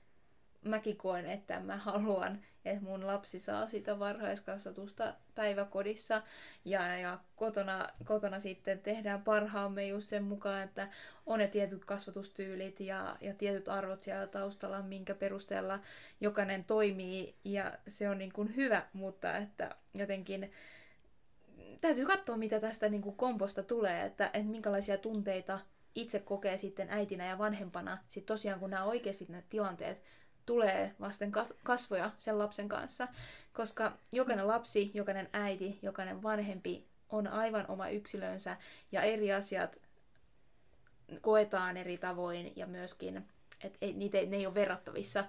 mäkin 0.65 0.97
koen, 0.97 1.25
että 1.25 1.59
mä 1.59 1.77
haluan, 1.77 2.39
että 2.65 2.83
mun 2.83 3.07
lapsi 3.07 3.39
saa 3.39 3.67
sitä 3.67 3.99
varhaiskasvatusta 3.99 5.13
päiväkodissa. 5.35 6.21
Ja, 6.65 6.97
ja 6.97 7.19
kotona, 7.35 7.87
kotona 8.05 8.39
sitten 8.39 8.79
tehdään 8.79 9.21
parhaamme 9.21 9.87
just 9.87 10.07
sen 10.09 10.23
mukaan, 10.23 10.63
että 10.63 10.87
on 11.25 11.39
ne 11.39 11.47
tietyt 11.47 11.85
kasvatustyylit 11.85 12.79
ja, 12.79 13.17
ja 13.21 13.33
tietyt 13.33 13.69
arvot 13.69 14.03
siellä 14.03 14.27
taustalla, 14.27 14.81
minkä 14.81 15.15
perusteella 15.15 15.79
jokainen 16.21 16.63
toimii. 16.63 17.35
Ja 17.43 17.77
se 17.87 18.09
on 18.09 18.17
niin 18.17 18.33
kuin 18.33 18.55
hyvä, 18.55 18.85
mutta 18.93 19.37
että 19.37 19.75
jotenkin 19.93 20.51
täytyy 21.81 22.05
katsoa, 22.05 22.37
mitä 22.37 22.59
tästä 22.59 22.89
niin 22.89 23.01
kuin 23.01 23.15
komposta 23.15 23.63
tulee, 23.63 24.05
että, 24.05 24.25
että 24.25 24.49
minkälaisia 24.49 24.97
tunteita 24.97 25.59
itse 25.95 26.19
kokee 26.19 26.57
sitten 26.57 26.87
äitinä 26.89 27.25
ja 27.25 27.37
vanhempana, 27.37 27.97
sitten 28.07 28.33
tosiaan 28.33 28.59
kun 28.59 28.69
nämä 28.69 28.83
oikeasti 28.83 29.25
ne 29.29 29.43
tilanteet 29.49 30.01
tulee 30.45 30.95
vasten 30.99 31.31
kasvoja 31.63 32.11
sen 32.17 32.39
lapsen 32.39 32.69
kanssa, 32.69 33.07
koska 33.53 33.97
jokainen 34.11 34.47
lapsi, 34.47 34.91
jokainen 34.93 35.29
äiti, 35.33 35.79
jokainen 35.81 36.23
vanhempi 36.23 36.87
on 37.09 37.27
aivan 37.27 37.65
oma 37.67 37.89
yksilönsä 37.89 38.57
ja 38.91 39.01
eri 39.01 39.33
asiat 39.33 39.77
koetaan 41.21 41.77
eri 41.77 41.97
tavoin 41.97 42.53
ja 42.55 42.67
myöskin, 42.67 43.25
että 43.63 43.77
ei, 43.81 43.93
niitä, 43.93 44.17
ne 44.17 44.37
ei 44.37 44.45
ole 44.45 44.55
verrattavissa 44.55 45.25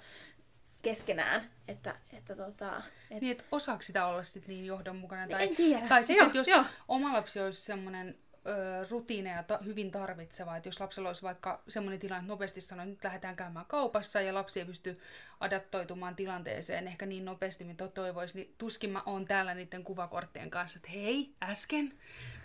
keskenään. 0.82 1.50
Että, 1.68 1.96
että 2.12 2.36
tota, 2.36 2.82
et... 3.10 3.20
Niin, 3.20 3.32
että 3.32 3.44
osaako 3.52 3.82
sitä 3.82 4.06
olla 4.06 4.22
sit 4.22 4.48
niin 4.48 4.66
johdonmukainen? 4.66 5.28
Tai, 5.28 5.42
en 5.42 5.56
tiedä. 5.56 5.88
Tai 5.88 6.04
sitten, 6.04 6.30
jos 6.34 6.48
jo. 6.48 6.64
oma 6.88 7.12
lapsi 7.12 7.40
olisi 7.40 7.60
semmoinen 7.60 8.18
ö, 8.46 8.86
rutiineja 8.90 9.42
ta- 9.42 9.58
hyvin 9.64 9.90
tarvitseva. 9.90 10.56
Että 10.56 10.68
jos 10.68 10.80
lapsella 10.80 11.08
olisi 11.08 11.22
vaikka 11.22 11.62
semmoinen 11.68 12.00
tilanne, 12.00 12.20
että 12.20 12.32
nopeasti 12.32 12.60
sanoo, 12.60 12.82
että 12.82 12.90
nyt 12.90 13.04
lähdetään 13.04 13.36
käymään 13.36 13.66
kaupassa 13.66 14.20
ja 14.20 14.34
lapsi 14.34 14.60
ei 14.60 14.66
pysty 14.66 14.96
adaptoitumaan 15.40 16.16
tilanteeseen 16.16 16.88
ehkä 16.88 17.06
niin 17.06 17.24
nopeasti, 17.24 17.64
mitä 17.64 17.88
toivoisi, 17.88 18.38
niin 18.38 18.54
tuskin 18.58 18.90
mä 18.90 19.02
oon 19.06 19.24
täällä 19.24 19.54
niiden 19.54 19.84
kuvakorttien 19.84 20.50
kanssa, 20.50 20.78
että 20.78 20.90
hei, 20.90 21.26
äsken 21.42 21.92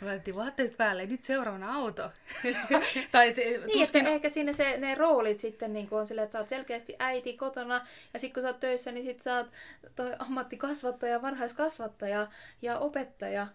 me 0.02 0.08
laitettiin 0.08 0.36
vaatteet 0.36 0.78
päälle, 0.78 1.06
nyt 1.06 1.24
seuraavana 1.24 1.76
auto. 1.76 2.12
tai 3.12 3.30
et, 3.30 3.38
niin, 3.38 3.80
tuskin... 3.80 4.08
ehkä 4.08 4.30
siinä 4.30 4.54
se, 4.54 4.78
ne 4.78 4.96
roolit 4.96 5.40
sitten 5.40 5.74
niin 5.74 5.88
on 5.92 6.08
silleen, 6.08 6.24
että 6.24 6.32
sä 6.32 6.40
oot 6.40 6.50
selkeästi 6.50 6.96
äiti 7.00 7.34
kotona, 7.34 7.88
ja 8.14 8.20
sitten 8.20 8.34
kun 8.34 8.44
sä 8.44 8.48
oot 8.48 8.60
töissä, 8.60 8.92
niin 8.92 9.06
sit 9.06 9.22
sä 9.22 9.36
oot 9.36 9.52
toi 9.96 10.16
ammattikasvattaja, 10.20 11.22
varhaiskasvattaja 11.22 12.28
ja 12.62 12.80
opettaja, 12.80 13.48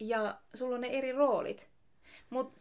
ja 0.00 0.38
sulla 0.54 0.74
on 0.74 0.80
ne 0.80 0.88
eri 0.88 1.12
roolit. 1.12 1.73
Mutta 2.30 2.60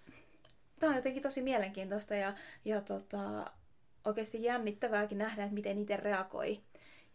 tämä 0.79 0.89
on 0.89 0.95
jotenkin 0.95 1.23
tosi 1.23 1.41
mielenkiintoista 1.41 2.15
ja, 2.15 2.33
ja 2.65 2.81
tota, 2.81 3.51
oikeasti 4.05 4.43
jännittävääkin 4.43 5.17
nähdä, 5.17 5.43
että 5.43 5.53
miten 5.53 5.77
itse 5.77 5.97
reagoi. 5.97 6.59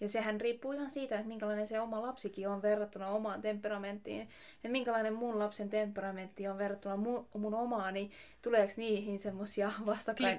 Ja 0.00 0.08
sehän 0.08 0.40
riippuu 0.40 0.72
ihan 0.72 0.90
siitä, 0.90 1.14
että 1.14 1.28
minkälainen 1.28 1.66
se 1.66 1.80
oma 1.80 2.02
lapsikin 2.02 2.48
on 2.48 2.62
verrattuna 2.62 3.08
omaan 3.08 3.42
temperamenttiin. 3.42 4.20
Että 4.54 4.68
minkälainen 4.68 5.14
mun 5.14 5.38
lapsen 5.38 5.70
temperamentti 5.70 6.48
on 6.48 6.58
verrattuna 6.58 6.96
mun, 6.96 7.28
mun 7.34 7.54
omaani. 7.54 8.10
Tuleeko 8.42 8.72
niihin 8.76 9.18
semmosia 9.18 9.72
vastakkain 9.86 10.38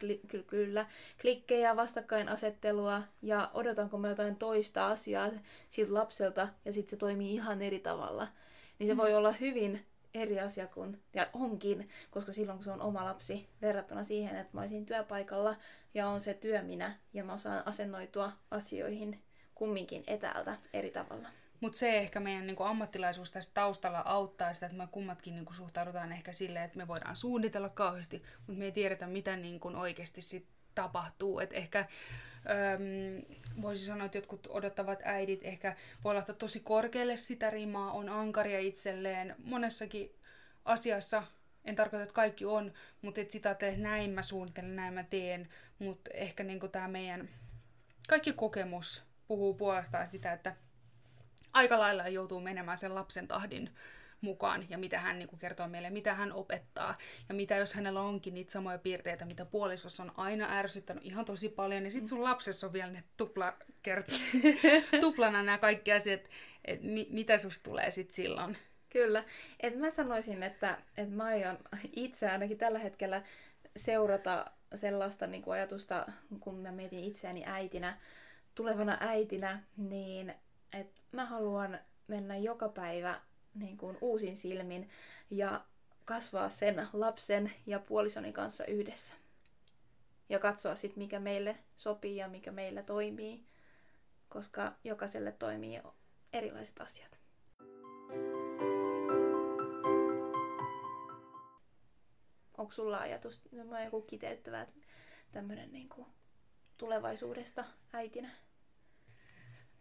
kli, 0.00 0.20
kyllä, 0.46 0.86
klikkejä, 1.20 1.76
vastakkainasettelua 1.76 3.02
ja 3.22 3.50
odotanko 3.54 3.98
mä 3.98 4.08
jotain 4.08 4.36
toista 4.36 4.86
asiaa 4.86 5.30
siltä 5.68 5.94
lapselta 5.94 6.48
ja 6.64 6.72
sitten 6.72 6.90
se 6.90 6.96
toimii 6.96 7.34
ihan 7.34 7.62
eri 7.62 7.78
tavalla. 7.78 8.28
Niin 8.78 8.88
se 8.88 8.94
mm. 8.94 8.98
voi 8.98 9.14
olla 9.14 9.32
hyvin 9.32 9.86
eri 10.14 10.40
asia 10.40 10.66
kuin, 10.66 11.02
ja 11.14 11.26
onkin, 11.32 11.88
koska 12.10 12.32
silloin 12.32 12.58
kun 12.58 12.64
se 12.64 12.70
on 12.70 12.82
oma 12.82 13.04
lapsi, 13.04 13.48
verrattuna 13.62 14.04
siihen, 14.04 14.36
että 14.36 14.50
mä 14.52 14.60
olisin 14.60 14.86
työpaikalla 14.86 15.56
ja 15.94 16.08
on 16.08 16.20
se 16.20 16.34
työ 16.34 16.62
minä, 16.62 16.96
ja 17.12 17.24
mä 17.24 17.32
osaan 17.32 17.66
asennoitua 17.66 18.32
asioihin 18.50 19.22
kumminkin 19.54 20.04
etäältä 20.06 20.58
eri 20.72 20.90
tavalla. 20.90 21.28
Mutta 21.60 21.78
se 21.78 21.98
ehkä 21.98 22.20
meidän 22.20 22.46
niin 22.46 22.56
ammattilaisuus 22.60 23.32
tässä 23.32 23.50
taustalla 23.54 24.02
auttaa 24.04 24.52
sitä, 24.52 24.66
että 24.66 24.78
me 24.78 24.88
kummatkin 24.90 25.34
niin 25.34 25.54
suhtaudutaan 25.56 26.12
ehkä 26.12 26.32
silleen, 26.32 26.64
että 26.64 26.78
me 26.78 26.88
voidaan 26.88 27.16
suunnitella 27.16 27.68
kauheasti, 27.68 28.22
mutta 28.46 28.58
me 28.58 28.64
ei 28.64 28.72
tiedetä, 28.72 29.06
mitä 29.06 29.36
niin 29.36 29.76
oikeasti 29.76 30.20
sit 30.20 30.46
tapahtuu. 30.74 31.40
Et 31.40 31.52
ehkä 31.52 31.84
Öm, 32.50 33.38
voisi 33.62 33.86
sanoa, 33.86 34.06
että 34.06 34.18
jotkut 34.18 34.46
odottavat 34.50 35.00
äidit 35.04 35.40
ehkä 35.42 35.76
voi 36.04 36.14
laittaa 36.14 36.34
tosi 36.34 36.60
korkealle 36.60 37.16
sitä 37.16 37.50
rimaa, 37.50 37.92
on 37.92 38.08
ankaria 38.08 38.58
itselleen. 38.58 39.34
Monessakin 39.44 40.14
asiassa, 40.64 41.22
en 41.64 41.74
tarkoita, 41.74 42.02
että 42.02 42.14
kaikki 42.14 42.44
on, 42.44 42.72
mutta 43.02 43.20
et 43.20 43.30
sitä 43.30 43.50
että 43.50 43.66
näin 43.76 44.10
mä 44.10 44.22
suunnittelen, 44.22 44.76
näin 44.76 44.94
mä 44.94 45.02
teen, 45.02 45.48
mutta 45.78 46.10
ehkä 46.14 46.44
niin 46.44 46.60
tämä 46.72 46.88
meidän 46.88 47.28
kaikki 48.08 48.32
kokemus 48.32 49.04
puhuu 49.28 49.54
puolestaan 49.54 50.08
sitä, 50.08 50.32
että 50.32 50.56
aika 51.52 51.78
lailla 51.78 52.08
joutuu 52.08 52.40
menemään 52.40 52.78
sen 52.78 52.94
lapsen 52.94 53.28
tahdin 53.28 53.70
mukaan 54.22 54.66
ja 54.70 54.78
mitä 54.78 55.00
hän 55.00 55.18
niin 55.18 55.28
kuin, 55.28 55.40
kertoo 55.40 55.68
meille, 55.68 55.90
mitä 55.90 56.14
hän 56.14 56.32
opettaa. 56.32 56.94
Ja 57.28 57.34
mitä 57.34 57.56
jos 57.56 57.74
hänellä 57.74 58.00
onkin 58.00 58.34
niitä 58.34 58.52
samoja 58.52 58.78
piirteitä, 58.78 59.24
mitä 59.24 59.44
puolisossa 59.44 60.02
on 60.02 60.12
aina 60.16 60.58
ärsyttänyt 60.58 61.04
ihan 61.04 61.24
tosi 61.24 61.48
paljon, 61.48 61.82
niin 61.82 61.92
sitten 61.92 62.08
sun 62.08 62.24
lapsessa 62.24 62.66
on 62.66 62.72
vielä 62.72 62.90
ne 62.90 63.04
tupla 63.16 63.56
kert- 63.88 64.40
tuplana 65.00 65.42
nämä 65.42 65.58
kaikki 65.58 65.92
asiat, 65.92 66.20
että 66.64 66.86
mi- 66.86 67.08
mitä 67.10 67.38
susta 67.38 67.64
tulee 67.64 67.90
sitten 67.90 68.14
silloin. 68.14 68.58
Kyllä. 68.90 69.24
Et 69.60 69.76
mä 69.76 69.90
sanoisin, 69.90 70.42
että, 70.42 70.78
että 70.96 71.14
mä 71.14 71.24
aion 71.24 71.58
itse 71.92 72.30
ainakin 72.30 72.58
tällä 72.58 72.78
hetkellä 72.78 73.22
seurata 73.76 74.50
sellaista 74.74 75.26
niin 75.26 75.42
kuin 75.42 75.54
ajatusta, 75.54 76.06
kun 76.40 76.54
mä 76.54 76.72
mietin 76.72 77.04
itseäni 77.04 77.42
äitinä, 77.46 77.98
tulevana 78.54 78.98
äitinä, 79.00 79.62
niin 79.76 80.34
että 80.72 81.00
mä 81.12 81.24
haluan 81.24 81.78
mennä 82.06 82.36
joka 82.36 82.68
päivä 82.68 83.20
niin 83.54 83.76
kuin 83.76 83.98
uusin 84.00 84.36
silmin 84.36 84.90
ja 85.30 85.64
kasvaa 86.04 86.50
sen 86.50 86.88
lapsen 86.92 87.52
ja 87.66 87.78
puolisoni 87.78 88.32
kanssa 88.32 88.64
yhdessä. 88.64 89.14
Ja 90.28 90.38
katsoa 90.38 90.74
sitten, 90.74 91.02
mikä 91.02 91.20
meille 91.20 91.58
sopii 91.76 92.16
ja 92.16 92.28
mikä 92.28 92.52
meille 92.52 92.82
toimii, 92.82 93.44
koska 94.28 94.72
jokaiselle 94.84 95.32
toimii 95.32 95.80
erilaiset 96.32 96.80
asiat. 96.80 97.18
Onko 102.58 102.72
sulla 102.72 102.98
ajatus, 102.98 103.42
joku 103.84 104.02
kiteyttävä 104.02 104.66
tämmöinen 105.32 105.72
niin 105.72 105.88
tulevaisuudesta 106.78 107.64
äitinä? 107.92 108.30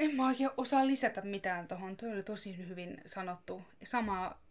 En 0.02 0.16
mä 0.16 0.28
oikein 0.28 0.50
osaa 0.58 0.88
lisätä 0.88 1.22
mitään 1.22 1.68
tuohon. 1.68 1.98
Tuo 1.98 2.10
oli 2.10 2.24
tosi 2.24 2.58
hyvin 2.58 3.02
sanottu. 3.06 3.62
Samaa 3.84 4.42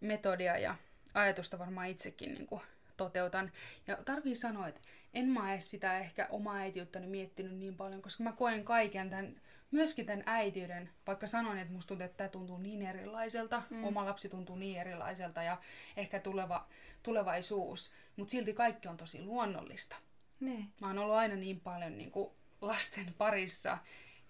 metodia 0.00 0.58
ja 0.58 0.76
ajatusta 1.14 1.58
varmaan 1.58 1.88
itsekin 1.88 2.34
niin 2.34 2.46
kuin 2.46 2.60
toteutan. 2.96 3.52
Ja 3.86 3.96
tarvii 4.04 4.36
sanoa, 4.36 4.68
että 4.68 4.80
en 5.14 5.26
mä 5.26 5.52
edes 5.52 5.70
sitä 5.70 5.98
ehkä 5.98 6.26
omaa 6.30 6.56
äitiyttäni 6.56 7.06
miettinyt 7.06 7.52
niin 7.52 7.76
paljon, 7.76 8.02
koska 8.02 8.24
mä 8.24 8.32
koen 8.32 8.64
kaiken 8.64 9.10
tämän, 9.10 9.40
myöskin 9.70 10.06
tämän 10.06 10.22
äitiyden, 10.26 10.90
vaikka 11.06 11.26
sanoin, 11.26 11.58
että 11.58 11.72
musta 11.72 11.88
tuntuu, 11.88 12.04
että 12.04 12.16
tämä 12.16 12.28
tuntuu 12.28 12.58
niin 12.58 12.82
erilaiselta, 12.82 13.62
mm. 13.70 13.84
oma 13.84 14.04
lapsi 14.04 14.28
tuntuu 14.28 14.56
niin 14.56 14.80
erilaiselta 14.80 15.42
ja 15.42 15.58
ehkä 15.96 16.18
tuleva, 16.18 16.66
tulevaisuus, 17.02 17.92
mutta 18.16 18.30
silti 18.30 18.52
kaikki 18.52 18.88
on 18.88 18.96
tosi 18.96 19.22
luonnollista. 19.22 19.96
Ne. 20.40 20.66
Mä 20.80 20.86
oon 20.86 20.98
ollut 20.98 21.16
aina 21.16 21.36
niin 21.36 21.60
paljon 21.60 21.98
niin 21.98 22.10
kuin 22.10 22.30
lasten 22.60 23.14
parissa, 23.18 23.78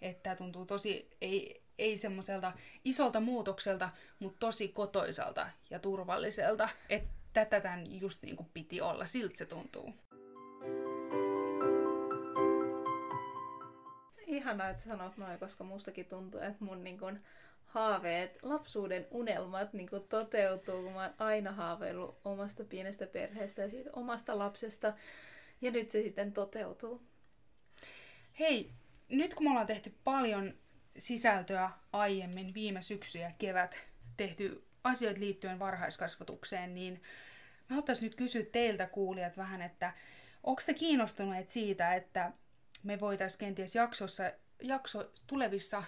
että 0.01 0.23
tämä 0.23 0.37
tuntuu 0.37 0.67
tosi, 0.67 1.11
ei, 1.21 1.63
ei 1.79 1.97
semmoiselta 1.97 2.53
isolta 2.85 3.21
muutokselta, 3.21 3.91
mutta 4.19 4.39
tosi 4.39 4.69
kotoisalta 4.69 5.51
ja 5.71 5.79
turvalliselta. 5.79 6.69
Että 6.89 7.11
tätä 7.33 7.61
tämän 7.61 8.01
just 8.01 8.23
niin 8.23 8.37
kuin 8.37 8.51
piti 8.55 8.81
olla, 8.81 9.07
siltä 9.07 9.37
se 9.37 9.47
tuntuu. 9.47 9.95
Ihanaa, 14.27 14.69
että 14.69 14.83
sanot 14.83 15.17
noin, 15.17 15.39
koska 15.39 15.65
mustakin 15.65 16.07
tuntuu, 16.07 16.41
että 16.41 16.65
mun 16.65 16.85
niin 16.85 16.99
kun 16.99 17.21
haaveet, 17.65 18.43
lapsuuden 18.43 19.07
unelmat 19.11 19.73
niin 19.73 19.89
kun 19.89 20.09
toteutuu, 20.09 20.83
kun 20.83 20.93
mä 20.93 21.03
oon 21.03 21.15
aina 21.19 21.53
haaveillut 21.53 22.19
omasta 22.25 22.65
pienestä 22.65 23.07
perheestä 23.07 23.63
ja 23.63 23.71
siitä 23.71 23.91
omasta 23.93 24.39
lapsesta. 24.39 24.93
Ja 25.61 25.71
nyt 25.71 25.91
se 25.91 26.03
sitten 26.03 26.33
toteutuu. 26.33 27.03
Hei, 28.39 28.73
nyt 29.11 29.35
kun 29.35 29.45
me 29.45 29.51
ollaan 29.51 29.67
tehty 29.67 29.95
paljon 30.05 30.55
sisältöä 30.99 31.71
aiemmin, 31.93 32.55
viime 32.55 32.83
syksy 32.83 33.19
ja 33.19 33.31
kevät, 33.39 33.77
tehty 34.17 34.65
asioita 34.85 35.21
liittyen 35.21 35.59
varhaiskasvatukseen, 35.59 36.75
niin 36.75 37.03
mä 37.69 37.77
haluaisin 37.77 38.05
nyt 38.05 38.15
kysyä 38.15 38.43
teiltä 38.53 38.87
kuulijat 38.87 39.37
vähän, 39.37 39.63
että 39.63 39.93
onko 40.45 40.63
te 40.67 40.75
kiinnostuneet 40.75 41.51
siitä, 41.51 41.95
että 41.95 42.33
me 42.83 43.01
voitaisiin 43.01 43.39
kenties 43.39 43.75
jaksossa, 43.75 44.33
jakso, 44.63 45.13
tulevissa 45.27 45.83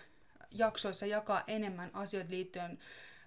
jaksoissa 0.51 1.07
jakaa 1.07 1.45
enemmän 1.47 1.91
asioita 1.95 2.31
liittyen 2.31 2.79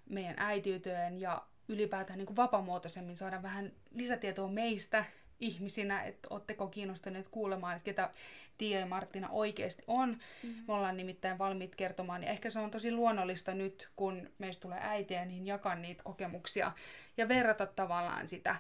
meidän 0.10 0.36
äitiyteen 0.38 1.20
ja 1.22 1.46
ylipäätään 1.68 2.18
niin 2.18 2.26
kuin 2.26 2.36
vapaamuotoisemmin 2.36 3.18
saada 3.18 3.44
vähän 3.44 3.72
lisätietoa 3.92 4.48
meistä, 4.48 5.06
ihmisinä, 5.40 6.04
että 6.04 6.28
oletteko 6.30 6.68
kiinnostuneet 6.68 7.28
kuulemaan, 7.30 7.76
että 7.76 7.86
ketä 7.86 8.10
Tiia 8.58 8.80
ja 8.80 8.86
Martina 8.86 9.30
oikeasti 9.30 9.84
on. 9.88 10.10
Mm-hmm. 10.10 10.64
Me 10.68 10.74
ollaan 10.74 10.98
nimittäin 10.98 11.38
valmiit 11.38 11.76
kertomaan, 11.76 12.24
ja 12.24 12.30
ehkä 12.30 12.50
se 12.50 12.60
on 12.60 12.72
tosi 12.72 12.92
luonnollista 12.92 13.54
nyt, 13.54 13.90
kun 13.96 14.30
meistä 14.38 14.62
tulee 14.62 14.80
äitiä, 14.82 15.26
niin 15.26 15.48
jakaa 15.48 15.76
niitä 15.76 16.04
kokemuksia 16.04 16.72
ja 17.18 17.28
verrata 17.28 17.66
tavallaan 17.66 18.28
sitä 18.28 18.56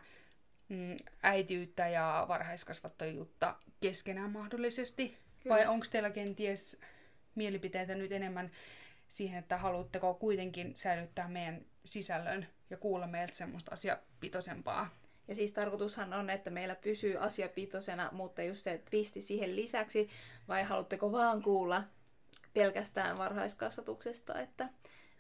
mm, 0.70 0.96
äitiyttä 1.24 1.88
ja 1.88 2.26
varhaiskasvattajuutta 2.28 3.56
keskenään 3.82 4.32
mahdollisesti. 4.32 5.18
Kyllä. 5.44 5.56
Vai 5.56 5.68
onko 5.68 5.86
teillä 5.92 6.10
kenties 6.10 6.82
mielipiteitä 7.36 7.96
nyt 7.96 8.12
enemmän 8.12 8.52
siihen, 9.10 9.40
että 9.40 9.58
haluatteko 9.58 10.14
kuitenkin 10.14 10.72
säilyttää 10.76 11.28
meidän 11.28 11.62
sisällön 11.86 12.48
ja 12.70 12.78
kuulla 12.78 13.08
meiltä 13.08 13.36
semmoista 13.36 13.72
asiapitoisempaa 13.72 14.90
ja 15.28 15.36
siis 15.36 15.52
tarkoitushan 15.52 16.14
on, 16.14 16.30
että 16.30 16.50
meillä 16.50 16.76
pysyy 16.76 17.18
asia 17.18 17.50
pitosena, 17.50 18.10
mutta 18.12 18.44
just 18.44 18.64
se 18.64 18.82
twisti 18.90 19.22
siihen 19.22 19.56
lisäksi, 19.56 20.10
vai 20.48 20.64
haluatteko 20.64 21.12
vaan 21.12 21.42
kuulla 21.42 21.84
pelkästään 22.54 23.18
varhaiskasvatuksesta, 23.18 24.42
että, 24.42 24.70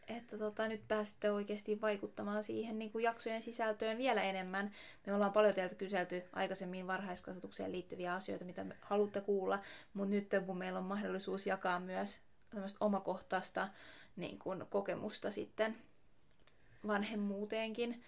että 0.07 0.37
tota, 0.37 0.67
nyt 0.67 0.87
pääsette 0.87 1.31
oikeasti 1.31 1.81
vaikuttamaan 1.81 2.43
siihen 2.43 2.79
niin 2.79 2.91
kuin 2.91 3.03
jaksojen 3.03 3.41
sisältöön 3.41 3.97
vielä 3.97 4.23
enemmän. 4.23 4.71
Me 5.05 5.13
ollaan 5.13 5.33
paljon 5.33 5.53
teiltä 5.53 5.75
kyselty 5.75 6.23
aikaisemmin 6.33 6.87
varhaiskasvatukseen 6.87 7.71
liittyviä 7.71 8.13
asioita, 8.13 8.45
mitä 8.45 8.63
me 8.63 8.75
haluatte 8.81 9.21
kuulla, 9.21 9.59
mutta 9.93 10.15
nyt 10.15 10.29
kun 10.45 10.57
meillä 10.57 10.79
on 10.79 10.85
mahdollisuus 10.85 11.47
jakaa 11.47 11.79
myös 11.79 12.21
omakohtaista 12.79 13.67
niin 14.15 14.39
kuin, 14.39 14.63
kokemusta 14.69 15.31
sitten 15.31 15.77
vanhemmuuteenkin, 16.87 18.03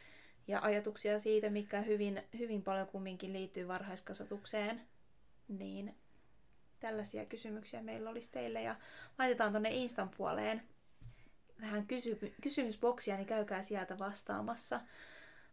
ja 0.48 0.60
ajatuksia 0.62 1.20
siitä, 1.20 1.50
mikä 1.50 1.82
hyvin, 1.82 2.24
hyvin 2.38 2.64
paljon 2.64 2.88
kumminkin 2.88 3.34
liittyy 3.34 3.68
varhaiskasvatukseen, 3.68 4.82
niin 5.48 5.96
tällaisia 6.80 7.26
kysymyksiä 7.26 7.82
meillä 7.82 8.10
olisi 8.10 8.32
teille. 8.32 8.62
Ja 8.62 8.76
laitetaan 9.18 9.52
tuonne 9.52 9.70
Instan 9.70 10.10
puoleen 10.18 10.64
vähän 11.62 11.88
kysy- 11.88 12.36
kysymysboksia, 12.42 13.16
niin 13.16 13.28
käykää 13.28 13.62
sieltä 13.62 14.00
vastaamassa. 14.00 14.82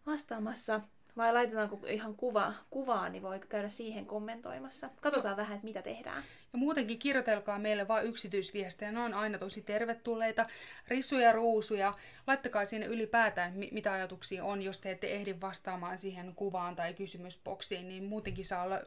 vastaamassa. 0.06 0.80
Vai 1.16 1.32
laitetaanko 1.32 1.80
ihan 1.86 2.14
kuva, 2.14 2.54
kuvaa, 2.70 3.08
niin 3.08 3.22
voi 3.22 3.40
käydä 3.48 3.68
siihen 3.68 4.06
kommentoimassa. 4.06 4.90
Katsotaan 5.00 5.32
no. 5.32 5.36
vähän, 5.36 5.54
että 5.54 5.64
mitä 5.64 5.82
tehdään. 5.82 6.22
Ja 6.52 6.58
muutenkin 6.58 6.98
kirjoitelkaa 6.98 7.58
meille 7.58 7.88
vain 7.88 8.06
yksityisviestejä. 8.06 8.92
Ne 8.92 9.00
on 9.00 9.14
aina 9.14 9.38
tosi 9.38 9.62
tervetulleita. 9.62 10.46
Rissuja, 10.88 11.32
ruusuja. 11.32 11.94
Laittakaa 12.26 12.64
sinne 12.64 12.86
ylipäätään, 12.86 13.52
mitä 13.72 13.92
ajatuksia 13.92 14.44
on. 14.44 14.62
Jos 14.62 14.80
te 14.80 14.90
ette 14.90 15.06
ehdi 15.06 15.34
vastaamaan 15.40 15.98
siihen 15.98 16.34
kuvaan 16.34 16.76
tai 16.76 16.94
kysymysboksiin, 16.94 17.88
niin 17.88 18.04
muutenkin 18.04 18.44
saa 18.44 18.62
olla 18.62 18.80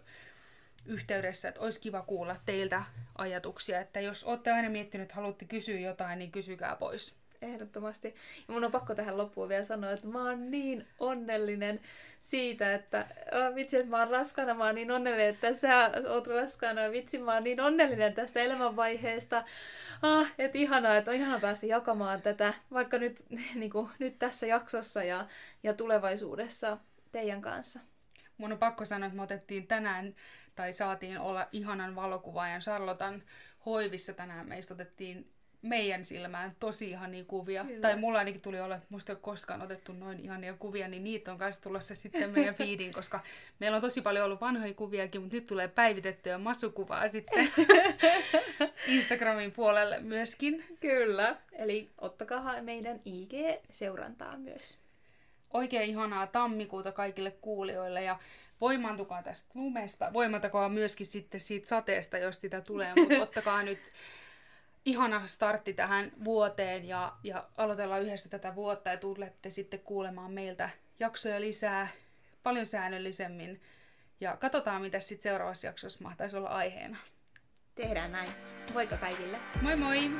yhteydessä, 0.85 1.49
että 1.49 1.61
olisi 1.61 1.79
kiva 1.79 2.01
kuulla 2.01 2.35
teiltä 2.45 2.83
ajatuksia. 3.17 3.79
Että 3.79 3.99
jos 3.99 4.23
olette 4.23 4.51
aina 4.51 4.69
miettinyt, 4.69 5.11
haluatte 5.11 5.45
kysyä 5.45 5.79
jotain, 5.79 6.19
niin 6.19 6.31
kysykää 6.31 6.75
pois. 6.75 7.15
Ehdottomasti. 7.41 8.07
Ja 8.47 8.53
mun 8.53 8.63
on 8.63 8.71
pakko 8.71 8.95
tähän 8.95 9.17
loppuun 9.17 9.49
vielä 9.49 9.63
sanoa, 9.63 9.91
että 9.91 10.07
mä 10.07 10.23
oon 10.23 10.51
niin 10.51 10.87
onnellinen 10.99 11.79
siitä, 12.19 12.73
että 12.73 13.07
oh, 13.31 13.55
vitsi, 13.55 13.77
että 13.77 13.89
mä 13.89 13.99
oon 13.99 14.09
raskana, 14.09 14.53
mä 14.53 14.65
oon 14.65 14.75
niin 14.75 14.91
onnellinen, 14.91 15.29
että 15.29 15.53
sä 15.53 15.91
oot 16.09 16.27
raskana, 16.27 16.91
vitsi, 16.91 17.17
mä 17.17 17.33
oon 17.33 17.43
niin 17.43 17.61
onnellinen 17.61 18.13
tästä 18.13 18.39
elämänvaiheesta. 18.39 19.43
Ah, 20.01 20.33
että 20.37 20.57
ihanaa, 20.57 20.97
että 20.97 21.11
on 21.11 21.17
ihanaa 21.17 21.39
päästä 21.39 21.65
jakamaan 21.65 22.21
tätä, 22.21 22.53
vaikka 22.73 22.97
nyt, 22.97 23.25
niin 23.55 23.71
kuin, 23.71 23.89
nyt 23.99 24.19
tässä 24.19 24.47
jaksossa 24.47 25.03
ja, 25.03 25.25
ja 25.63 25.73
tulevaisuudessa 25.73 26.77
teidän 27.11 27.41
kanssa. 27.41 27.79
Mun 28.37 28.51
on 28.51 28.57
pakko 28.57 28.85
sanoa, 28.85 29.07
että 29.07 29.15
me 29.15 29.23
otettiin 29.23 29.67
tänään, 29.67 30.15
tai 30.55 30.73
saatiin 30.73 31.19
olla 31.19 31.47
ihanan 31.51 31.95
valokuvaajan 31.95 32.61
Charlotan 32.61 33.23
hoivissa 33.65 34.13
tänään. 34.13 34.47
Meistä 34.47 34.73
otettiin 34.73 35.31
meidän 35.61 36.05
silmään 36.05 36.55
tosi 36.59 36.89
ihania 36.89 37.23
kuvia. 37.23 37.63
Kyllä. 37.63 37.81
Tai 37.81 37.95
mulla 37.95 38.19
ainakin 38.19 38.41
tuli 38.41 38.59
olla, 38.59 38.75
että 38.75 38.87
musta 38.89 39.11
ei 39.11 39.13
ole 39.13 39.21
koskaan 39.21 39.61
otettu 39.61 39.93
noin 39.93 40.19
ihania 40.19 40.53
kuvia, 40.53 40.87
niin 40.87 41.03
niitä 41.03 41.31
on 41.31 41.37
kanssa 41.37 41.61
tulossa 41.61 41.95
sitten 41.95 42.29
meidän 42.29 42.55
feediin, 42.65 42.93
koska 42.93 43.19
meillä 43.59 43.75
on 43.75 43.81
tosi 43.81 44.01
paljon 44.01 44.25
ollut 44.25 44.41
vanhoja 44.41 44.73
kuviakin, 44.73 45.21
mutta 45.21 45.35
nyt 45.35 45.47
tulee 45.47 45.67
päivitettyä 45.67 46.37
massukuvaa 46.37 47.07
sitten 47.07 47.51
Instagramin 48.87 49.51
puolelle 49.51 49.99
myöskin. 49.99 50.63
Kyllä, 50.79 51.35
eli 51.51 51.89
ottakaa 51.97 52.61
meidän 52.61 52.99
IG-seurantaa 53.05 54.37
myös. 54.37 54.77
Oikein 55.53 55.89
ihanaa 55.89 56.27
tammikuuta 56.27 56.91
kaikille 56.91 57.31
kuulijoille 57.31 58.03
ja 58.03 58.19
voimaantukaa 58.61 59.23
tästä 59.23 59.49
lumesta, 59.53 60.13
voimantakaa 60.13 60.69
myöskin 60.69 61.05
sitten 61.05 61.41
siitä 61.41 61.67
sateesta, 61.67 62.17
jos 62.17 62.35
sitä 62.35 62.61
tulee, 62.61 62.93
mutta 62.95 63.23
ottakaa 63.27 63.63
nyt 63.63 63.79
ihana 64.87 65.27
startti 65.27 65.73
tähän 65.73 66.11
vuoteen 66.23 66.85
ja, 66.85 67.13
ja 67.23 67.49
aloitellaan 67.57 68.01
yhdessä 68.01 68.29
tätä 68.29 68.55
vuotta 68.55 68.89
ja 68.89 68.97
tulette 68.97 69.49
sitten 69.49 69.79
kuulemaan 69.79 70.31
meiltä 70.31 70.69
jaksoja 70.99 71.41
lisää 71.41 71.87
paljon 72.43 72.65
säännöllisemmin. 72.65 73.61
Ja 74.19 74.37
katsotaan, 74.37 74.81
mitä 74.81 74.99
sitten 74.99 75.23
seuraavassa 75.23 75.67
jaksossa 75.67 76.03
mahtaisi 76.03 76.37
olla 76.37 76.49
aiheena. 76.49 76.97
Tehdään 77.75 78.11
näin. 78.11 78.29
Moikka 78.73 78.97
kaikille. 78.97 79.39
Moi 79.61 79.75
moi! 79.75 80.11